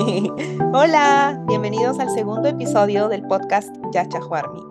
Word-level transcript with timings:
Hola, 0.72 1.44
bienvenidos 1.46 1.98
al 1.98 2.08
segundo 2.10 2.48
episodio 2.48 3.08
del 3.08 3.22
podcast 3.26 3.74
Yacha 3.92 4.20
Juarmi. 4.20 4.62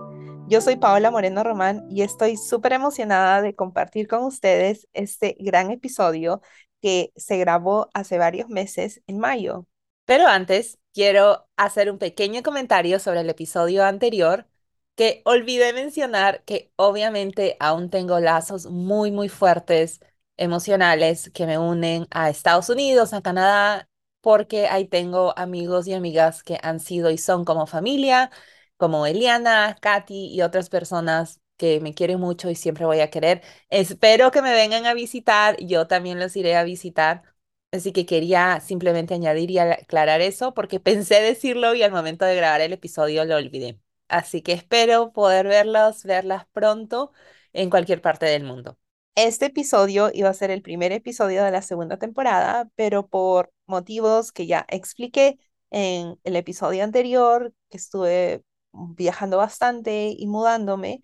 Yo 0.48 0.60
soy 0.60 0.78
Paola 0.78 1.12
Moreno 1.12 1.44
Román 1.44 1.86
y 1.92 2.02
estoy 2.02 2.36
súper 2.36 2.74
emocionada 2.74 3.44
de 3.44 3.54
compartir 3.54 4.08
con 4.08 4.24
ustedes 4.24 4.88
este 4.94 5.36
gran 5.40 5.70
episodio 5.70 6.42
que 6.82 7.12
se 7.16 7.38
grabó 7.38 7.90
hace 7.94 8.18
varios 8.18 8.50
meses 8.50 9.02
en 9.06 9.20
mayo. 9.20 9.68
Pero 10.06 10.26
antes, 10.28 10.80
quiero 10.94 11.48
hacer 11.58 11.92
un 11.92 12.00
pequeño 12.00 12.42
comentario 12.42 12.98
sobre 13.00 13.22
el 13.22 13.30
episodio 13.30 13.86
anterior 13.86 14.48
que 14.96 15.22
olvidé 15.26 15.74
mencionar 15.74 16.44
que 16.44 16.72
obviamente 16.76 17.56
aún 17.60 17.92
tengo 17.92 18.20
lazos 18.20 18.66
muy, 18.66 19.12
muy 19.12 19.30
fuertes 19.30 20.00
emocionales 20.38 21.30
que 21.34 21.46
me 21.46 21.60
unen 21.60 22.08
a 22.10 22.30
Estados 22.30 22.70
Unidos, 22.70 23.14
a 23.14 23.22
Canadá, 23.22 23.89
porque 24.22 24.68
ahí 24.68 24.88
tengo 24.88 25.38
amigos 25.38 25.88
y 25.88 25.94
amigas 25.94 26.44
que 26.44 26.58
han 26.62 26.80
sido 26.80 27.12
y 27.12 27.18
son 27.18 27.46
como 27.46 27.68
familia, 27.68 28.32
como 28.78 29.06
Eliana, 29.06 29.78
Katy 29.82 30.28
y 30.34 30.42
otras 30.42 30.70
personas 30.70 31.42
que 31.58 31.80
me 31.82 31.94
quieren 31.94 32.20
mucho 32.20 32.50
y 32.50 32.56
siempre 32.56 32.86
voy 32.86 33.02
a 33.02 33.10
querer. 33.10 33.42
Espero 33.70 34.32
que 34.32 34.42
me 34.42 34.54
vengan 34.54 34.86
a 34.86 34.94
visitar, 34.94 35.58
yo 35.60 35.88
también 35.88 36.20
los 36.20 36.36
iré 36.36 36.56
a 36.56 36.64
visitar. 36.64 37.24
Así 37.72 37.92
que 37.92 38.06
quería 38.06 38.60
simplemente 38.62 39.14
añadir 39.14 39.52
y 39.52 39.60
aclarar 39.60 40.22
eso 40.22 40.54
porque 40.54 40.80
pensé 40.80 41.22
decirlo 41.22 41.76
y 41.76 41.84
al 41.84 41.92
momento 41.92 42.26
de 42.26 42.36
grabar 42.36 42.62
el 42.62 42.74
episodio 42.74 43.26
lo 43.26 43.36
olvidé. 43.36 43.80
Así 44.08 44.42
que 44.42 44.54
espero 44.54 45.12
poder 45.12 45.48
verlos, 45.48 46.04
verlas 46.04 46.46
pronto 46.52 47.12
en 47.54 47.70
cualquier 47.70 48.02
parte 48.02 48.26
del 48.26 48.44
mundo. 48.44 48.78
Este 49.16 49.48
episodio 49.48 50.10
iba 50.14 50.30
a 50.30 50.34
ser 50.34 50.50
el 50.52 50.62
primer 50.62 50.92
episodio 50.94 51.44
de 51.44 51.52
la 51.52 51.62
segunda 51.62 51.98
temporada, 51.98 52.70
pero 52.76 53.08
por 53.08 53.52
motivos 53.70 54.32
que 54.32 54.48
ya 54.48 54.66
expliqué 54.70 55.40
en 55.72 56.20
el 56.24 56.36
episodio 56.36 56.84
anterior, 56.84 57.54
que 57.70 57.78
estuve 57.78 58.44
viajando 58.74 59.38
bastante 59.38 60.14
y 60.18 60.28
mudándome, 60.28 61.02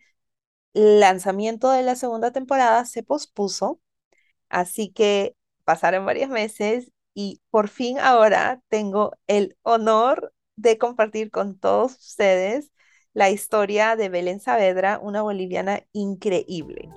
el 0.74 1.00
lanzamiento 1.00 1.72
de 1.72 1.84
la 1.84 1.96
segunda 1.96 2.32
temporada 2.32 2.86
se 2.86 3.04
pospuso, 3.04 3.80
así 4.50 4.92
que 4.92 5.36
pasaron 5.64 6.06
varios 6.06 6.30
meses 6.30 6.92
y 7.14 7.42
por 7.50 7.70
fin 7.70 8.00
ahora 8.00 8.62
tengo 8.70 9.14
el 9.28 9.58
honor 9.64 10.34
de 10.58 10.78
compartir 10.78 11.32
con 11.32 11.58
todos 11.58 11.94
ustedes 11.94 12.72
la 13.14 13.30
historia 13.30 13.96
de 13.96 14.10
Belén 14.10 14.42
Saavedra, 14.42 15.00
una 15.02 15.22
boliviana 15.22 15.86
increíble. 15.94 16.90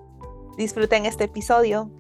Disfruten 0.57 1.07
este 1.07 1.25
episodio. 1.25 1.93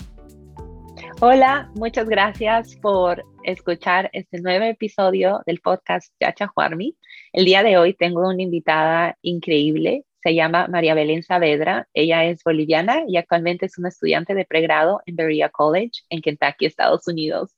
Hola, 1.21 1.71
muchas 1.75 2.09
gracias 2.09 2.77
por 2.77 3.25
escuchar 3.43 4.11
este 4.13 4.41
nuevo 4.41 4.65
episodio 4.65 5.43
del 5.47 5.61
podcast 5.61 6.13
Yacha 6.21 6.47
Juarmi. 6.47 6.97
El 7.33 7.45
día 7.45 7.63
de 7.63 7.77
hoy 7.77 7.95
tengo 7.95 8.29
una 8.29 8.43
invitada 8.43 9.17
increíble, 9.23 10.05
se 10.23 10.35
llama 10.35 10.69
María 10.69 10.95
Belén 10.95 11.23
Saavedra. 11.23 11.89
Ella 11.95 12.25
es 12.25 12.43
boliviana 12.45 13.03
y 13.07 13.17
actualmente 13.17 13.67
es 13.67 13.79
una 13.79 13.89
estudiante 13.89 14.35
de 14.35 14.45
pregrado 14.45 15.01
en 15.07 15.17
Berea 15.17 15.49
College 15.49 16.03
en 16.11 16.23
Kentucky, 16.23 16.67
Estados 16.67 17.07
Unidos. 17.09 17.57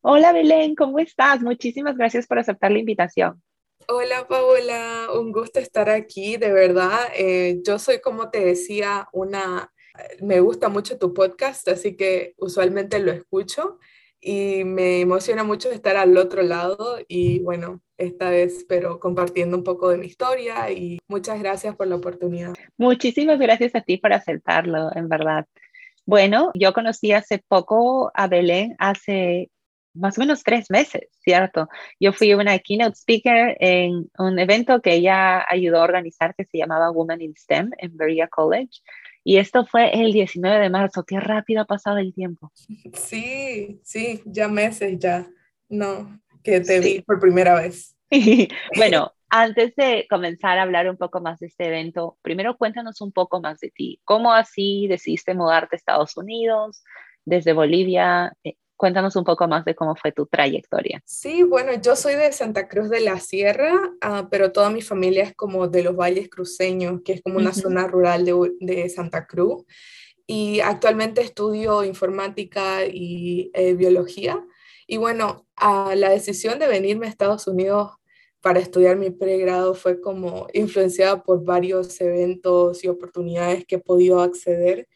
Hola 0.00 0.32
Belén, 0.32 0.74
¿cómo 0.74 0.98
estás? 0.98 1.42
Muchísimas 1.42 1.96
gracias 1.96 2.26
por 2.26 2.38
aceptar 2.38 2.70
la 2.70 2.78
invitación. 2.78 3.42
Hola 3.88 4.26
Paola, 4.26 5.08
un 5.14 5.32
gusto 5.32 5.60
estar 5.60 5.88
aquí, 5.90 6.36
de 6.38 6.52
verdad. 6.52 6.98
Eh, 7.14 7.60
yo 7.64 7.78
soy, 7.78 8.00
como 8.00 8.30
te 8.30 8.44
decía, 8.44 9.08
una 9.12 9.72
me 10.20 10.40
gusta 10.40 10.68
mucho 10.68 10.98
tu 10.98 11.14
podcast, 11.14 11.68
así 11.68 11.96
que 11.96 12.34
usualmente 12.38 12.98
lo 12.98 13.12
escucho 13.12 13.78
y 14.20 14.64
me 14.64 15.00
emociona 15.00 15.44
mucho 15.44 15.70
estar 15.70 15.96
al 15.96 16.16
otro 16.16 16.42
lado 16.42 16.98
y 17.06 17.40
bueno, 17.40 17.80
esta 17.98 18.30
vez 18.30 18.64
pero 18.68 18.98
compartiendo 18.98 19.56
un 19.56 19.64
poco 19.64 19.88
de 19.88 19.98
mi 19.98 20.06
historia 20.06 20.70
y 20.70 20.98
muchas 21.08 21.38
gracias 21.38 21.76
por 21.76 21.86
la 21.86 21.96
oportunidad. 21.96 22.54
Muchísimas 22.76 23.38
gracias 23.38 23.74
a 23.74 23.82
ti 23.82 23.98
por 23.98 24.12
aceptarlo, 24.12 24.90
en 24.94 25.08
verdad. 25.08 25.46
Bueno, 26.04 26.52
yo 26.54 26.72
conocí 26.72 27.12
hace 27.12 27.42
poco 27.48 28.10
a 28.14 28.28
Belén, 28.28 28.76
hace 28.78 29.50
más 29.96 30.18
o 30.18 30.20
menos 30.20 30.42
tres 30.42 30.70
meses, 30.70 31.08
¿cierto? 31.22 31.68
Yo 31.98 32.12
fui 32.12 32.34
una 32.34 32.58
keynote 32.58 32.96
speaker 32.96 33.56
en 33.60 34.10
un 34.18 34.38
evento 34.38 34.80
que 34.80 34.94
ella 34.94 35.44
ayudó 35.48 35.78
a 35.78 35.84
organizar 35.84 36.34
que 36.34 36.44
se 36.44 36.58
llamaba 36.58 36.90
Women 36.90 37.22
in 37.22 37.34
STEM 37.36 37.70
en 37.78 37.96
Berea 37.96 38.28
College. 38.28 38.80
Y 39.24 39.38
esto 39.38 39.66
fue 39.66 39.90
el 39.92 40.12
19 40.12 40.60
de 40.60 40.70
marzo. 40.70 41.04
Qué 41.04 41.18
rápido 41.18 41.62
ha 41.62 41.64
pasado 41.64 41.98
el 41.98 42.14
tiempo. 42.14 42.52
Sí, 42.94 43.80
sí, 43.82 44.22
ya 44.24 44.46
meses 44.46 44.98
ya. 44.98 45.26
No, 45.68 46.20
que 46.44 46.60
te 46.60 46.78
vi 46.78 47.00
por 47.00 47.18
primera 47.18 47.60
vez. 47.60 47.96
bueno, 48.76 49.12
antes 49.28 49.74
de 49.74 50.06
comenzar 50.08 50.58
a 50.58 50.62
hablar 50.62 50.88
un 50.88 50.96
poco 50.96 51.20
más 51.20 51.40
de 51.40 51.48
este 51.48 51.66
evento, 51.66 52.18
primero 52.22 52.56
cuéntanos 52.56 53.00
un 53.00 53.10
poco 53.10 53.40
más 53.40 53.58
de 53.58 53.70
ti. 53.70 54.00
¿Cómo 54.04 54.32
así 54.32 54.86
decidiste 54.86 55.34
mudarte 55.34 55.74
a 55.74 55.78
Estados 55.78 56.16
Unidos 56.16 56.84
desde 57.24 57.52
Bolivia? 57.52 58.32
Cuéntanos 58.76 59.16
un 59.16 59.24
poco 59.24 59.48
más 59.48 59.64
de 59.64 59.74
cómo 59.74 59.96
fue 59.96 60.12
tu 60.12 60.26
trayectoria. 60.26 61.02
Sí, 61.06 61.42
bueno, 61.42 61.72
yo 61.80 61.96
soy 61.96 62.14
de 62.14 62.30
Santa 62.32 62.68
Cruz 62.68 62.90
de 62.90 63.00
la 63.00 63.18
Sierra, 63.20 63.72
ah, 64.02 64.28
pero 64.30 64.52
toda 64.52 64.68
mi 64.68 64.82
familia 64.82 65.24
es 65.24 65.34
como 65.34 65.66
de 65.66 65.82
los 65.82 65.96
Valles 65.96 66.28
Cruceños, 66.28 67.00
que 67.02 67.14
es 67.14 67.22
como 67.22 67.38
una 67.38 67.54
zona 67.54 67.86
rural 67.86 68.24
de, 68.26 68.52
de, 68.60 68.88
Santa 68.90 69.26
Cruz. 69.26 69.64
Y 70.26 70.60
actualmente 70.60 71.22
estudio 71.22 71.84
informática 71.84 72.84
y 72.84 73.50
eh, 73.54 73.74
biología. 73.74 74.44
Y 74.86 74.98
bueno, 74.98 75.46
la 75.58 76.10
decisión 76.10 76.58
de 76.58 76.68
venirme 76.68 77.06
a 77.06 77.10
Estados 77.10 77.46
Unidos 77.46 77.92
para 78.40 78.60
estudiar 78.60 78.96
mi 78.96 79.10
pregrado 79.10 79.74
fue 79.74 80.00
como 80.00 80.46
influenciada 80.52 81.22
por 81.22 81.44
varios 81.44 82.00
eventos 82.00 82.84
y 82.84 82.88
oportunidades 82.88 83.64
que 83.66 83.76
he 83.76 83.80
podido 83.80 84.20
acceder 84.20 84.86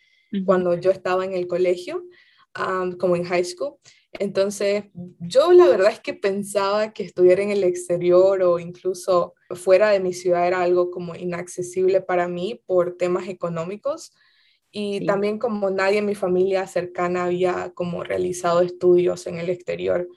cuando 0.44 0.74
yo 0.74 0.92
estaba 0.92 1.24
en 1.24 1.32
el 1.32 1.48
colegio 1.48 2.04
como 2.98 3.16
en 3.16 3.24
high 3.24 3.44
school. 3.44 3.76
Entonces, 4.12 4.84
yo 5.20 5.52
la 5.52 5.68
verdad 5.68 5.92
es 5.92 6.00
que 6.00 6.14
pensaba 6.14 6.92
que 6.92 7.04
estudiar 7.04 7.40
en 7.40 7.50
el 7.50 7.62
exterior 7.64 8.42
o 8.42 8.58
incluso 8.58 9.34
fuera 9.54 9.90
de 9.90 10.00
mi 10.00 10.12
ciudad 10.12 10.46
era 10.46 10.62
algo 10.62 10.90
como 10.90 11.14
inaccesible 11.14 12.00
para 12.00 12.28
mí 12.28 12.60
por 12.66 12.96
temas 12.96 13.28
económicos 13.28 14.12
y 14.72 15.04
también 15.06 15.38
como 15.38 15.70
nadie 15.70 15.98
en 15.98 16.06
mi 16.06 16.14
familia 16.14 16.66
cercana 16.66 17.24
había 17.24 17.72
como 17.74 18.04
realizado 18.04 18.60
estudios 18.62 19.26
en 19.26 19.38
el 19.38 19.50
exterior. 19.50 20.08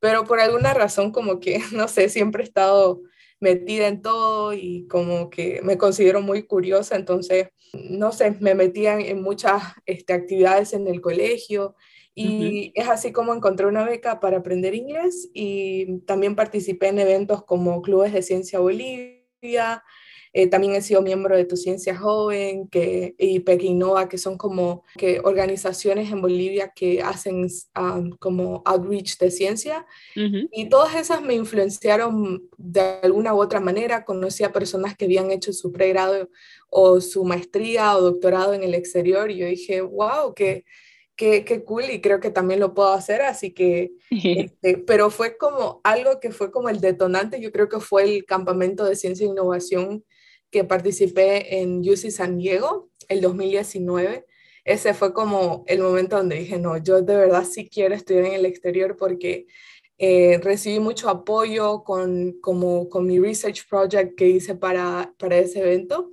Pero 0.00 0.24
por 0.24 0.40
alguna 0.40 0.74
razón 0.74 1.12
como 1.12 1.40
que, 1.40 1.60
no 1.72 1.88
sé, 1.88 2.08
siempre 2.08 2.42
he 2.42 2.46
estado 2.46 3.02
metida 3.40 3.88
en 3.88 4.02
todo 4.02 4.52
y 4.52 4.86
como 4.88 5.30
que 5.30 5.60
me 5.62 5.78
considero 5.78 6.20
muy 6.20 6.42
curiosa, 6.44 6.96
entonces, 6.96 7.48
no 7.72 8.12
sé, 8.12 8.36
me 8.40 8.54
metía 8.54 8.98
en 8.98 9.22
muchas 9.22 9.62
este, 9.86 10.12
actividades 10.12 10.72
en 10.72 10.86
el 10.86 11.00
colegio 11.00 11.74
y 12.14 12.72
es 12.74 12.88
así 12.88 13.12
como 13.12 13.32
encontré 13.32 13.66
una 13.66 13.84
beca 13.84 14.20
para 14.20 14.38
aprender 14.38 14.74
inglés 14.74 15.30
y 15.32 16.00
también 16.00 16.36
participé 16.36 16.88
en 16.88 16.98
eventos 16.98 17.44
como 17.44 17.80
Clubes 17.80 18.12
de 18.12 18.22
Ciencia 18.22 18.58
Bolivia, 18.58 19.82
eh, 20.32 20.46
también 20.46 20.74
he 20.74 20.82
sido 20.82 21.02
miembro 21.02 21.36
de 21.36 21.44
Tu 21.44 21.56
Ciencia 21.56 21.96
Joven 21.96 22.68
que, 22.68 23.16
y 23.18 23.40
Pequinova, 23.40 24.08
que 24.08 24.16
son 24.16 24.38
como 24.38 24.84
que 24.96 25.20
organizaciones 25.24 26.12
en 26.12 26.22
Bolivia 26.22 26.72
que 26.74 27.02
hacen 27.02 27.48
como 28.20 28.62
outreach 28.64 29.18
de 29.18 29.30
ciencia. 29.32 29.86
Y 30.14 30.68
todas 30.68 30.94
esas 30.94 31.20
me 31.20 31.34
influenciaron 31.34 32.48
de 32.56 32.80
alguna 33.02 33.34
u 33.34 33.40
otra 33.40 33.58
manera. 33.58 34.04
Conocí 34.04 34.44
a 34.44 34.52
personas 34.52 34.96
que 34.96 35.06
habían 35.06 35.32
hecho 35.32 35.52
su 35.52 35.72
pregrado 35.72 36.28
o 36.68 37.00
su 37.00 37.24
maestría 37.24 37.96
o 37.96 38.00
doctorado 38.00 38.54
en 38.54 38.62
el 38.62 38.74
exterior 38.74 39.30
y 39.30 39.38
yo 39.38 39.46
dije, 39.46 39.80
wow, 39.80 40.34
que 40.34 40.64
Qué, 41.16 41.44
qué, 41.44 41.64
cool 41.64 41.84
y 41.90 42.00
creo 42.00 42.18
que 42.18 42.30
también 42.30 42.60
lo 42.60 42.72
puedo 42.72 42.94
hacer, 42.94 43.20
así 43.20 43.52
que, 43.52 43.92
este, 44.10 44.78
pero 44.78 45.10
fue 45.10 45.36
como 45.36 45.82
algo 45.84 46.18
que 46.18 46.30
fue 46.30 46.50
como 46.50 46.70
el 46.70 46.80
detonante, 46.80 47.42
yo 47.42 47.52
creo 47.52 47.68
que 47.68 47.78
fue 47.78 48.04
el 48.04 48.24
campamento 48.24 48.86
de 48.86 48.96
ciencia 48.96 49.26
e 49.26 49.28
innovación 49.28 50.02
que 50.50 50.64
participé 50.64 51.60
en 51.60 51.80
UC 51.80 52.10
San 52.10 52.38
Diego 52.38 52.90
el 53.08 53.20
2019. 53.20 54.26
Ese 54.64 54.94
fue 54.94 55.12
como 55.12 55.64
el 55.66 55.80
momento 55.80 56.16
donde 56.16 56.36
dije, 56.36 56.58
no, 56.58 56.76
yo 56.76 57.02
de 57.02 57.16
verdad 57.16 57.44
sí 57.44 57.68
quiero 57.68 57.94
estudiar 57.94 58.26
en 58.26 58.34
el 58.34 58.46
exterior 58.46 58.96
porque 58.96 59.46
eh, 59.98 60.38
recibí 60.42 60.80
mucho 60.80 61.08
apoyo 61.08 61.82
con, 61.82 62.32
como, 62.40 62.88
con 62.88 63.06
mi 63.06 63.18
research 63.18 63.68
project 63.68 64.16
que 64.16 64.28
hice 64.28 64.54
para, 64.54 65.12
para 65.18 65.36
ese 65.36 65.60
evento 65.60 66.10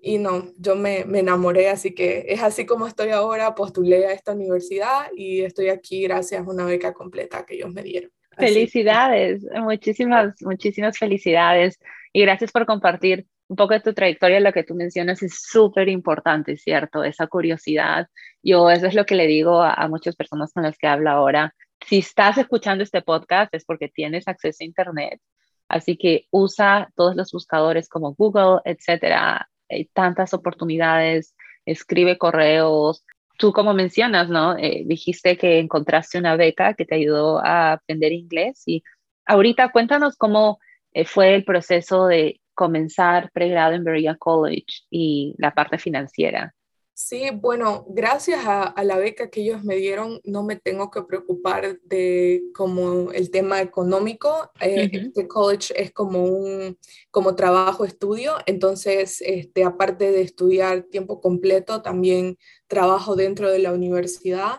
y 0.00 0.18
no, 0.18 0.52
yo 0.58 0.76
me, 0.76 1.04
me, 1.04 1.20
enamoré, 1.20 1.68
así 1.68 1.92
que 1.92 2.26
es 2.28 2.42
así 2.42 2.66
como 2.66 2.86
estoy 2.86 3.10
ahora, 3.10 3.54
postulé 3.54 4.06
a 4.06 4.12
esta 4.12 4.32
universidad 4.32 5.08
y 5.14 5.42
estoy 5.42 5.68
aquí 5.68 6.02
gracias 6.02 6.40
a 6.40 6.50
una 6.50 6.64
beca 6.64 6.92
completa 6.92 7.44
que 7.44 7.54
ellos 7.54 7.72
me 7.72 7.82
dieron. 7.82 8.10
Felicidades, 8.36 9.44
muchísimas, 9.60 10.40
muchísimas 10.42 10.96
felicidades 10.96 11.78
y 12.12 12.22
gracias 12.22 12.52
por 12.52 12.66
compartir 12.66 13.26
un 13.48 13.56
poco 13.56 13.74
de 13.74 13.80
tu 13.80 13.94
trayectoria, 13.94 14.40
lo 14.40 14.52
que 14.52 14.62
tú 14.62 14.74
mencionas 14.74 15.22
es 15.22 15.42
súper 15.42 15.88
importante, 15.88 16.56
¿cierto? 16.56 17.02
Esa 17.02 17.26
curiosidad. 17.26 18.08
Yo 18.42 18.70
eso 18.70 18.86
es 18.86 18.94
lo 18.94 19.06
que 19.06 19.14
le 19.14 19.26
digo 19.26 19.62
a, 19.62 19.88
muchas 19.88 20.16
personas 20.16 20.52
con 20.52 20.62
las 20.62 20.76
que 20.78 20.86
hablo 20.86 21.10
ahora, 21.10 21.54
si 21.86 21.98
estás 21.98 22.38
escuchando 22.38 22.84
este 22.84 23.02
podcast 23.02 23.54
es 23.54 23.64
porque 23.64 23.88
tienes 23.88 24.28
acceso 24.28 24.58
a 24.60 24.66
Internet. 24.66 25.20
Así 25.68 25.96
que 25.96 26.26
usa 26.30 26.90
todos 26.94 27.14
los 27.14 27.30
buscadores 27.32 27.88
como 27.88 28.14
Google, 28.14 28.60
etcétera. 28.64 29.48
Hay 29.68 29.86
tantas 29.86 30.34
oportunidades. 30.34 31.34
Escribe 31.66 32.18
correos. 32.18 33.04
Tú, 33.38 33.52
como 33.52 33.74
mencionas, 33.74 34.28
¿no? 34.28 34.56
Eh, 34.56 34.82
dijiste 34.86 35.36
que 35.36 35.58
encontraste 35.58 36.18
una 36.18 36.36
beca 36.36 36.74
que 36.74 36.84
te 36.84 36.96
ayudó 36.96 37.38
a 37.44 37.72
aprender 37.72 38.12
inglés. 38.12 38.62
Y 38.66 38.82
ahorita 39.26 39.70
cuéntanos 39.70 40.16
cómo 40.16 40.58
eh, 40.92 41.04
fue 41.04 41.34
el 41.34 41.44
proceso 41.44 42.06
de 42.06 42.40
comenzar 42.58 43.30
pregrado 43.30 43.74
en 43.74 43.84
Berea 43.84 44.16
College 44.16 44.82
y 44.90 45.32
la 45.38 45.54
parte 45.54 45.78
financiera. 45.78 46.52
Sí, 46.92 47.30
bueno, 47.32 47.86
gracias 47.90 48.40
a, 48.44 48.74
la 48.82 48.98
beca 48.98 49.30
que 49.30 49.42
ellos 49.42 49.62
me 49.62 49.76
dieron, 49.76 50.20
no 50.24 50.42
me 50.42 50.56
tengo 50.56 50.90
que 50.90 51.02
preocupar 51.02 51.78
de 51.84 52.42
como 52.52 53.12
el 53.12 53.30
tema 53.30 53.62
económico. 53.62 54.50
Eh, 54.60 54.90
este 54.92 55.28
college 55.28 55.72
es 55.80 55.92
como 55.92 56.24
un 56.24 56.76
como 57.12 57.36
trabajo 57.36 57.84
estudio, 57.84 58.32
entonces 58.46 59.22
este, 59.24 59.62
aparte 59.62 60.10
de 60.10 60.22
estudiar 60.22 60.82
tiempo 60.90 61.20
completo, 61.20 61.82
también 61.82 62.36
trabajo 62.66 63.14
dentro 63.14 63.48
de 63.48 63.60
la 63.60 63.72
universidad. 63.72 64.56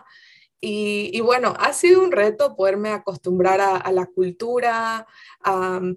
Y, 0.62 1.18
bueno, 1.20 1.54
ha 1.58 1.72
sido 1.72 2.02
un 2.02 2.12
reto 2.12 2.54
poderme 2.54 2.90
acostumbrar 2.90 3.60
a, 3.62 3.92
la 3.92 4.04
cultura, 4.06 5.06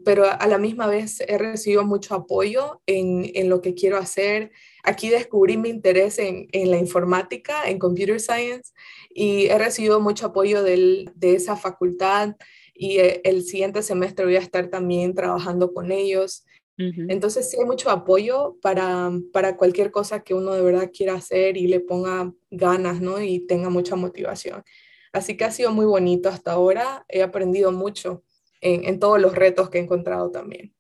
pero 0.06 0.26
a 0.26 0.48
la 0.48 0.58
misma 0.58 0.88
vez 0.88 1.20
he 1.20 1.38
recibido 1.38 1.84
mucho 1.84 2.16
apoyo 2.16 2.82
en, 2.86 3.30
en 3.36 3.50
lo 3.50 3.62
que 3.62 3.74
quiero 3.74 3.98
hacer. 3.98 4.52
Aquí 4.84 5.10
descubrí 5.10 5.58
mi 5.58 5.70
interés 5.70 6.18
en, 6.18 6.48
en, 6.54 6.72
la 6.72 6.78
informática, 6.78 7.64
en 7.66 7.78
computer 7.78 8.22
science, 8.22 8.72
y 9.10 9.48
he 9.48 9.58
recibido 9.58 10.00
mucho 10.00 10.28
apoyo 10.28 10.64
del, 10.64 11.12
de 11.16 11.36
esa 11.36 11.58
facultad 11.58 12.36
y 12.74 13.00
eh, 13.00 13.22
el 13.24 13.44
siguiente 13.44 13.84
semestre 13.84 14.26
voy 14.26 14.36
a 14.36 14.40
estar 14.40 14.68
también 14.68 15.14
trabajando 15.14 15.74
con 15.74 15.92
ellos. 15.92 16.46
Entonces 16.78 17.50
sí 17.50 17.58
hay 17.60 17.66
mucho 17.66 17.92
apoyo 17.92 18.58
para, 18.62 19.12
para 19.32 19.58
cualquier 19.58 19.92
cosa 19.92 20.24
que 20.24 20.34
uno 20.34 20.54
de 20.54 20.62
verdad 20.64 20.90
quiera 20.92 21.14
hacer 21.14 21.56
y 21.56 21.68
le 21.68 21.80
ponga 21.80 22.34
ganas, 22.50 23.00
¿no? 23.00 23.22
Y 23.22 23.46
tenga 23.46 23.70
mucha 23.70 23.96
motivación. 23.96 24.64
Así 25.12 25.38
que 25.38 25.46
ha 25.46 25.52
sido 25.52 25.72
muy 25.72 25.86
bonito 25.86 26.30
hasta 26.30 26.54
ahora. 26.54 27.06
He 27.08 27.22
aprendido 27.22 27.72
mucho 27.72 28.24
en, 28.60 28.86
en 28.86 29.00
todos 29.00 29.22
los 29.22 29.36
retos 29.36 29.70
que 29.70 29.78
he 29.78 29.82
encontrado 29.82 30.32
también. 30.32 30.74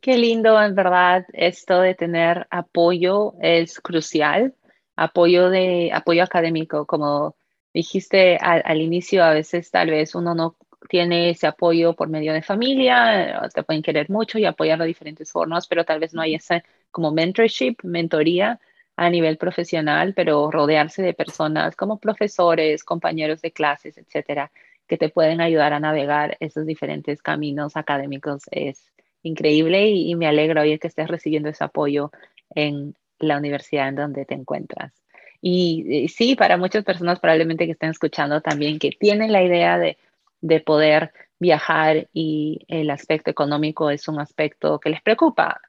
Qué 0.00 0.16
lindo, 0.16 0.60
en 0.60 0.74
verdad, 0.74 1.24
esto 1.32 1.80
de 1.80 1.94
tener 1.94 2.46
apoyo 2.50 3.34
es 3.40 3.80
crucial. 3.80 4.54
Apoyo 4.94 5.48
de 5.48 5.90
apoyo 5.92 6.22
académico, 6.22 6.86
como 6.86 7.36
dijiste 7.72 8.36
al, 8.36 8.62
al 8.64 8.80
inicio, 8.80 9.24
a 9.24 9.32
veces 9.32 9.70
tal 9.70 9.90
vez 9.90 10.14
uno 10.14 10.34
no 10.34 10.56
tiene 10.88 11.30
ese 11.30 11.46
apoyo 11.46 11.94
por 11.94 12.08
medio 12.08 12.32
de 12.32 12.42
familia, 12.42 13.48
te 13.54 13.62
pueden 13.62 13.82
querer 13.82 14.10
mucho 14.10 14.38
y 14.38 14.44
apoyar 14.44 14.78
de 14.78 14.86
diferentes 14.86 15.30
formas, 15.30 15.66
pero 15.66 15.84
tal 15.84 16.00
vez 16.00 16.14
no 16.14 16.22
hay 16.22 16.34
esa 16.34 16.62
como 16.90 17.12
mentorship, 17.12 17.76
mentoría 17.82 18.60
a 18.96 19.10
nivel 19.10 19.38
profesional, 19.38 20.12
pero 20.14 20.50
rodearse 20.50 21.02
de 21.02 21.14
personas 21.14 21.76
como 21.76 21.98
profesores, 21.98 22.84
compañeros 22.84 23.40
de 23.40 23.52
clases, 23.52 23.96
etcétera, 23.96 24.50
que 24.86 24.98
te 24.98 25.08
pueden 25.08 25.40
ayudar 25.40 25.72
a 25.72 25.80
navegar 25.80 26.36
esos 26.40 26.66
diferentes 26.66 27.22
caminos 27.22 27.76
académicos 27.76 28.42
es 28.50 28.92
increíble 29.22 29.88
y, 29.88 30.10
y 30.10 30.14
me 30.16 30.26
alegro 30.26 30.60
oír 30.60 30.78
que 30.78 30.88
estés 30.88 31.08
recibiendo 31.08 31.48
ese 31.48 31.64
apoyo 31.64 32.10
en 32.54 32.94
la 33.18 33.38
universidad 33.38 33.88
en 33.88 33.94
donde 33.94 34.24
te 34.24 34.34
encuentras. 34.34 34.92
Y, 35.40 35.84
y 35.88 36.08
sí, 36.08 36.36
para 36.36 36.56
muchas 36.56 36.84
personas 36.84 37.18
probablemente 37.18 37.66
que 37.66 37.72
estén 37.72 37.90
escuchando 37.90 38.40
también 38.40 38.78
que 38.78 38.90
tienen 38.90 39.32
la 39.32 39.42
idea 39.42 39.78
de 39.78 39.96
de 40.42 40.60
poder 40.60 41.12
viajar 41.38 42.08
y 42.12 42.60
el 42.68 42.90
aspecto 42.90 43.30
económico 43.30 43.90
es 43.90 44.06
un 44.08 44.20
aspecto 44.20 44.78
que 44.78 44.90
les 44.90 45.00
preocupa. 45.00 45.60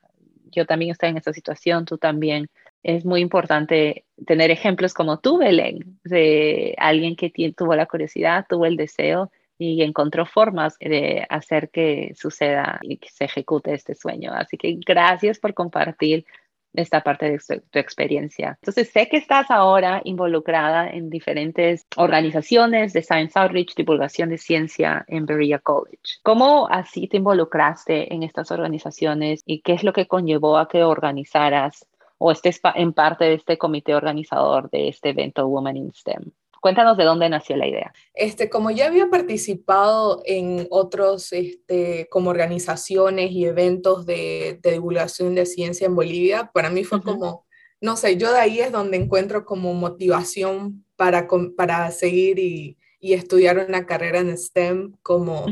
Yo 0.52 0.66
también 0.66 0.92
estoy 0.92 1.10
en 1.10 1.18
esta 1.18 1.34
situación, 1.34 1.86
tú 1.86 1.98
también. 1.98 2.50
Es 2.84 3.06
muy 3.06 3.22
importante 3.22 4.04
tener 4.28 4.52
ejemplos 4.52 4.94
como 4.94 5.20
tú, 5.20 5.38
Belén, 5.38 6.00
de 6.04 6.76
alguien 6.78 7.16
que 7.16 7.32
tuvo 7.56 7.76
la 7.76 7.86
curiosidad, 7.86 8.46
tuvo 8.50 8.66
el 8.66 8.76
deseo 8.76 9.32
y 9.58 9.82
encontró 9.84 10.26
formas 10.26 10.78
de 10.80 11.26
hacer 11.30 11.70
que 11.70 12.14
suceda 12.16 12.80
y 12.82 12.98
que 12.98 13.10
se 13.10 13.26
ejecute 13.26 13.74
este 13.74 13.96
sueño. 13.96 14.34
Así 14.34 14.58
que 14.58 14.78
gracias 14.86 15.40
por 15.40 15.54
compartir 15.54 16.26
esta 16.74 17.02
parte 17.02 17.30
de 17.30 17.62
tu, 17.72 17.80
experiencia. 17.80 18.58
Entonces, 18.62 18.90
sé 18.90 19.08
que 19.08 19.18
estás 19.18 19.50
ahora 19.52 20.02
involucrada 20.04 20.90
en 20.90 21.10
diferentes 21.10 21.86
organizaciones 21.98 22.94
de 22.94 23.04
Science 23.04 23.38
Outreach, 23.38 23.76
divulgación 23.76 24.30
de 24.30 24.38
ciencia 24.38 25.06
en 25.08 25.26
Berea 25.26 25.60
College. 25.60 26.20
¿Cómo 26.24 26.68
así 26.70 27.08
te 27.08 27.18
involucraste 27.18 28.14
en 28.14 28.24
estas 28.24 28.52
organizaciones 28.52 29.42
y 29.46 29.62
qué 29.62 29.74
es 29.74 29.84
lo 29.84 29.94
que 29.94 30.08
conllevó 30.08 30.58
a 30.58 30.68
que 30.68 30.84
organizaras 30.84 31.86
o 32.18 32.32
estés 32.32 32.62
en 32.76 32.94
parte 32.94 33.26
de 33.26 33.34
este 33.36 33.58
comité 33.58 33.96
organizador 33.96 34.70
de 34.70 34.88
este 34.88 35.10
evento 35.10 35.48
Women 35.48 35.78
in 35.78 35.92
STEM? 35.92 36.32
Cuéntanos 36.64 36.96
de 36.96 37.04
dónde 37.04 37.28
nació 37.28 37.58
la 37.58 37.68
idea. 37.68 37.94
Este, 38.14 38.50
como 38.50 38.72
ya 38.72 38.88
había 38.88 39.10
participado 39.10 40.22
en 40.26 40.66
otros 40.70 41.34
este, 41.34 42.08
como 42.10 42.30
organizaciones 42.30 43.32
y 43.32 43.44
eventos 43.44 44.06
de, 44.06 44.62
divulgación 44.64 45.36
de 45.36 45.46
ciencia 45.46 45.88
en 45.88 45.96
Bolivia, 45.96 46.52
para 46.54 46.70
mí 46.70 46.86
fue 46.86 47.04
como, 47.04 47.46
no 47.82 47.98
sé, 47.98 48.16
yo 48.16 48.32
de 48.32 48.40
ahí 48.40 48.62
es 48.62 48.72
donde 48.72 48.96
encuentro 48.96 49.44
como 49.44 49.74
motivación 49.74 50.86
para, 50.96 51.28
para 51.58 51.92
seguir 51.92 52.40
y, 52.40 52.78
y 52.98 53.12
estudiar 53.12 53.58
una 53.58 53.86
carrera 53.86 54.20
en 54.20 54.38
STEM, 54.38 54.94
como 55.02 55.48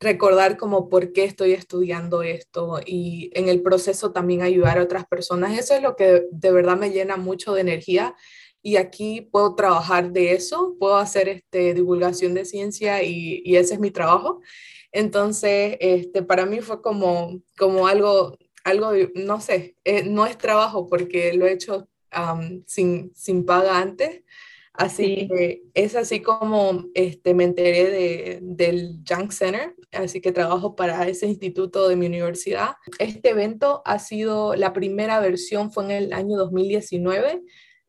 recordar 0.00 0.56
como 0.56 0.88
por 0.88 1.12
qué 1.12 1.24
estoy 1.24 1.52
estudiando 1.52 2.22
esto 2.22 2.80
y 2.84 3.30
en 3.34 3.50
el 3.50 3.60
proceso 3.60 4.12
también 4.12 4.40
ayudar 4.40 4.78
a 4.78 4.84
otras 4.84 5.06
personas. 5.06 5.58
Eso 5.58 5.74
es 5.74 5.82
lo 5.82 5.96
que 5.96 6.24
de 6.30 6.50
verdad 6.50 6.78
me 6.78 6.92
llena 6.92 7.18
mucho 7.18 7.52
de 7.52 7.60
energía 7.60 8.14
y 8.62 8.76
aquí 8.76 9.20
puedo 9.20 9.54
trabajar 9.54 10.12
de 10.12 10.32
eso, 10.32 10.76
puedo 10.78 10.96
hacer 10.96 11.28
este, 11.28 11.74
divulgación 11.74 12.34
de 12.34 12.44
ciencia 12.44 13.02
y, 13.02 13.42
y 13.44 13.56
ese 13.56 13.74
es 13.74 13.80
mi 13.80 13.90
trabajo. 13.90 14.40
Entonces, 14.92 15.76
este, 15.80 16.22
para 16.22 16.46
mí 16.46 16.60
fue 16.60 16.80
como, 16.80 17.42
como 17.58 17.86
algo, 17.86 18.36
algo, 18.64 18.92
no 19.14 19.40
sé, 19.40 19.76
eh, 19.84 20.04
no 20.04 20.26
es 20.26 20.38
trabajo 20.38 20.88
porque 20.88 21.34
lo 21.34 21.46
he 21.46 21.52
hecho 21.52 21.88
sin, 22.66 23.12
sin 23.14 23.44
paga 23.44 23.78
antes. 23.78 24.22
Así 24.72 25.28
que 25.28 25.62
es 25.74 25.96
así 25.96 26.20
como 26.20 26.84
este, 26.94 27.34
me 27.34 27.44
enteré 27.44 27.90
de, 27.90 28.38
del 28.42 29.00
Junk 29.08 29.32
Center, 29.32 29.74
así 29.92 30.20
que 30.20 30.32
trabajo 30.32 30.76
para 30.76 31.08
ese 31.08 31.26
instituto 31.26 31.88
de 31.88 31.96
mi 31.96 32.06
universidad. 32.06 32.76
Este 32.98 33.30
evento 33.30 33.82
ha 33.86 33.98
sido, 33.98 34.54
la 34.54 34.72
primera 34.72 35.18
versión 35.20 35.72
fue 35.72 35.84
en 35.84 35.90
el 35.90 36.12
año 36.12 36.36
2019 36.36 37.42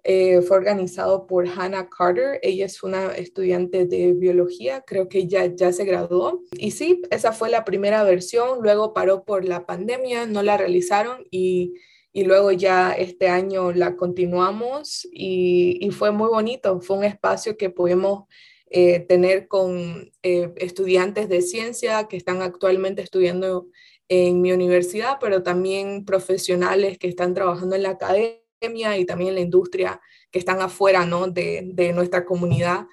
eh, 0.10 0.42
fue 0.42 0.56
organizado 0.56 1.28
por 1.28 1.50
Hannah 1.50 1.90
Carter. 1.90 2.40
Ella 2.42 2.66
es 2.66 2.82
una 2.82 3.08
estudiante 3.08 3.86
de 3.86 4.14
biología, 4.14 4.82
creo 4.88 5.10
que 5.10 5.28
ya, 5.28 5.54
ya 5.54 5.74
se 5.74 5.84
graduó. 5.84 6.44
Y 6.54 6.72
sí, 6.72 7.02
esa 7.12 7.34
fue 7.34 7.50
la 7.50 7.66
primera 7.66 8.04
versión, 8.04 8.60
luego 8.62 8.94
paró 8.94 9.26
por 9.26 9.44
la 9.44 9.66
pandemia, 9.66 10.26
no 10.26 10.44
la 10.44 10.56
realizaron 10.56 11.26
y, 11.30 11.74
y 12.14 12.24
luego 12.24 12.54
ya 12.54 12.94
este 12.94 13.28
año 13.28 13.74
la 13.74 13.98
continuamos 13.98 15.06
y, 15.12 15.78
y, 15.82 15.92
fue 15.92 16.12
muy 16.12 16.30
bonito. 16.30 16.80
Fue 16.80 16.98
un 16.98 17.04
espacio 17.04 17.58
que 17.58 17.70
pudimos 17.70 18.30
eh, 18.70 19.02
tener 19.02 19.50
con 19.50 20.10
eh, 20.24 20.54
estudiantes 20.56 21.28
de 21.28 21.42
ciencia 21.42 22.08
que 22.08 22.16
están 22.16 22.42
actualmente 22.42 23.02
estudiando 23.02 23.68
en 24.08 24.42
mi 24.42 24.54
universidad, 24.54 25.18
pero 25.20 25.44
también 25.44 26.06
profesionales 26.06 26.98
que 26.98 27.10
están 27.10 27.34
trabajando 27.34 27.76
en 27.76 27.84
la 27.84 27.90
academia 27.90 28.47
y 28.62 29.06
también 29.06 29.30
en 29.30 29.36
la 29.36 29.42
industria 29.42 30.02
que 30.32 30.40
están 30.40 30.62
afuera 30.62 31.06
¿no? 31.06 31.28
de, 31.28 31.62
de 31.74 31.94
nuestra 31.94 32.26
comunidad. 32.26 32.86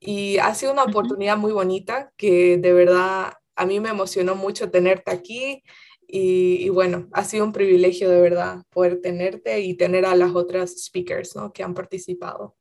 Y 0.00 0.38
ha 0.38 0.54
sido 0.54 0.72
una 0.72 0.84
oportunidad 0.84 1.36
muy 1.36 1.52
bonita 1.52 2.12
que 2.16 2.58
de 2.58 2.72
verdad 2.72 3.34
a 3.54 3.66
mí 3.66 3.80
me 3.80 3.90
emocionó 3.90 4.34
mucho 4.34 4.70
tenerte 4.70 5.12
aquí 5.12 5.62
y, 6.08 6.66
y, 6.66 6.68
bueno, 6.68 7.08
ha 7.12 7.24
sido 7.24 7.44
un 7.44 7.52
privilegio 7.52 8.10
de 8.10 8.20
verdad 8.20 8.62
poder 8.70 9.00
tenerte 9.00 9.60
y 9.60 9.74
tener 9.76 10.04
a 10.04 10.14
las 10.14 10.34
otras 10.34 10.84
speakers 10.84 11.36
¿no? 11.36 11.52
que 11.52 11.62
han 11.62 11.74
participado. 11.74 12.54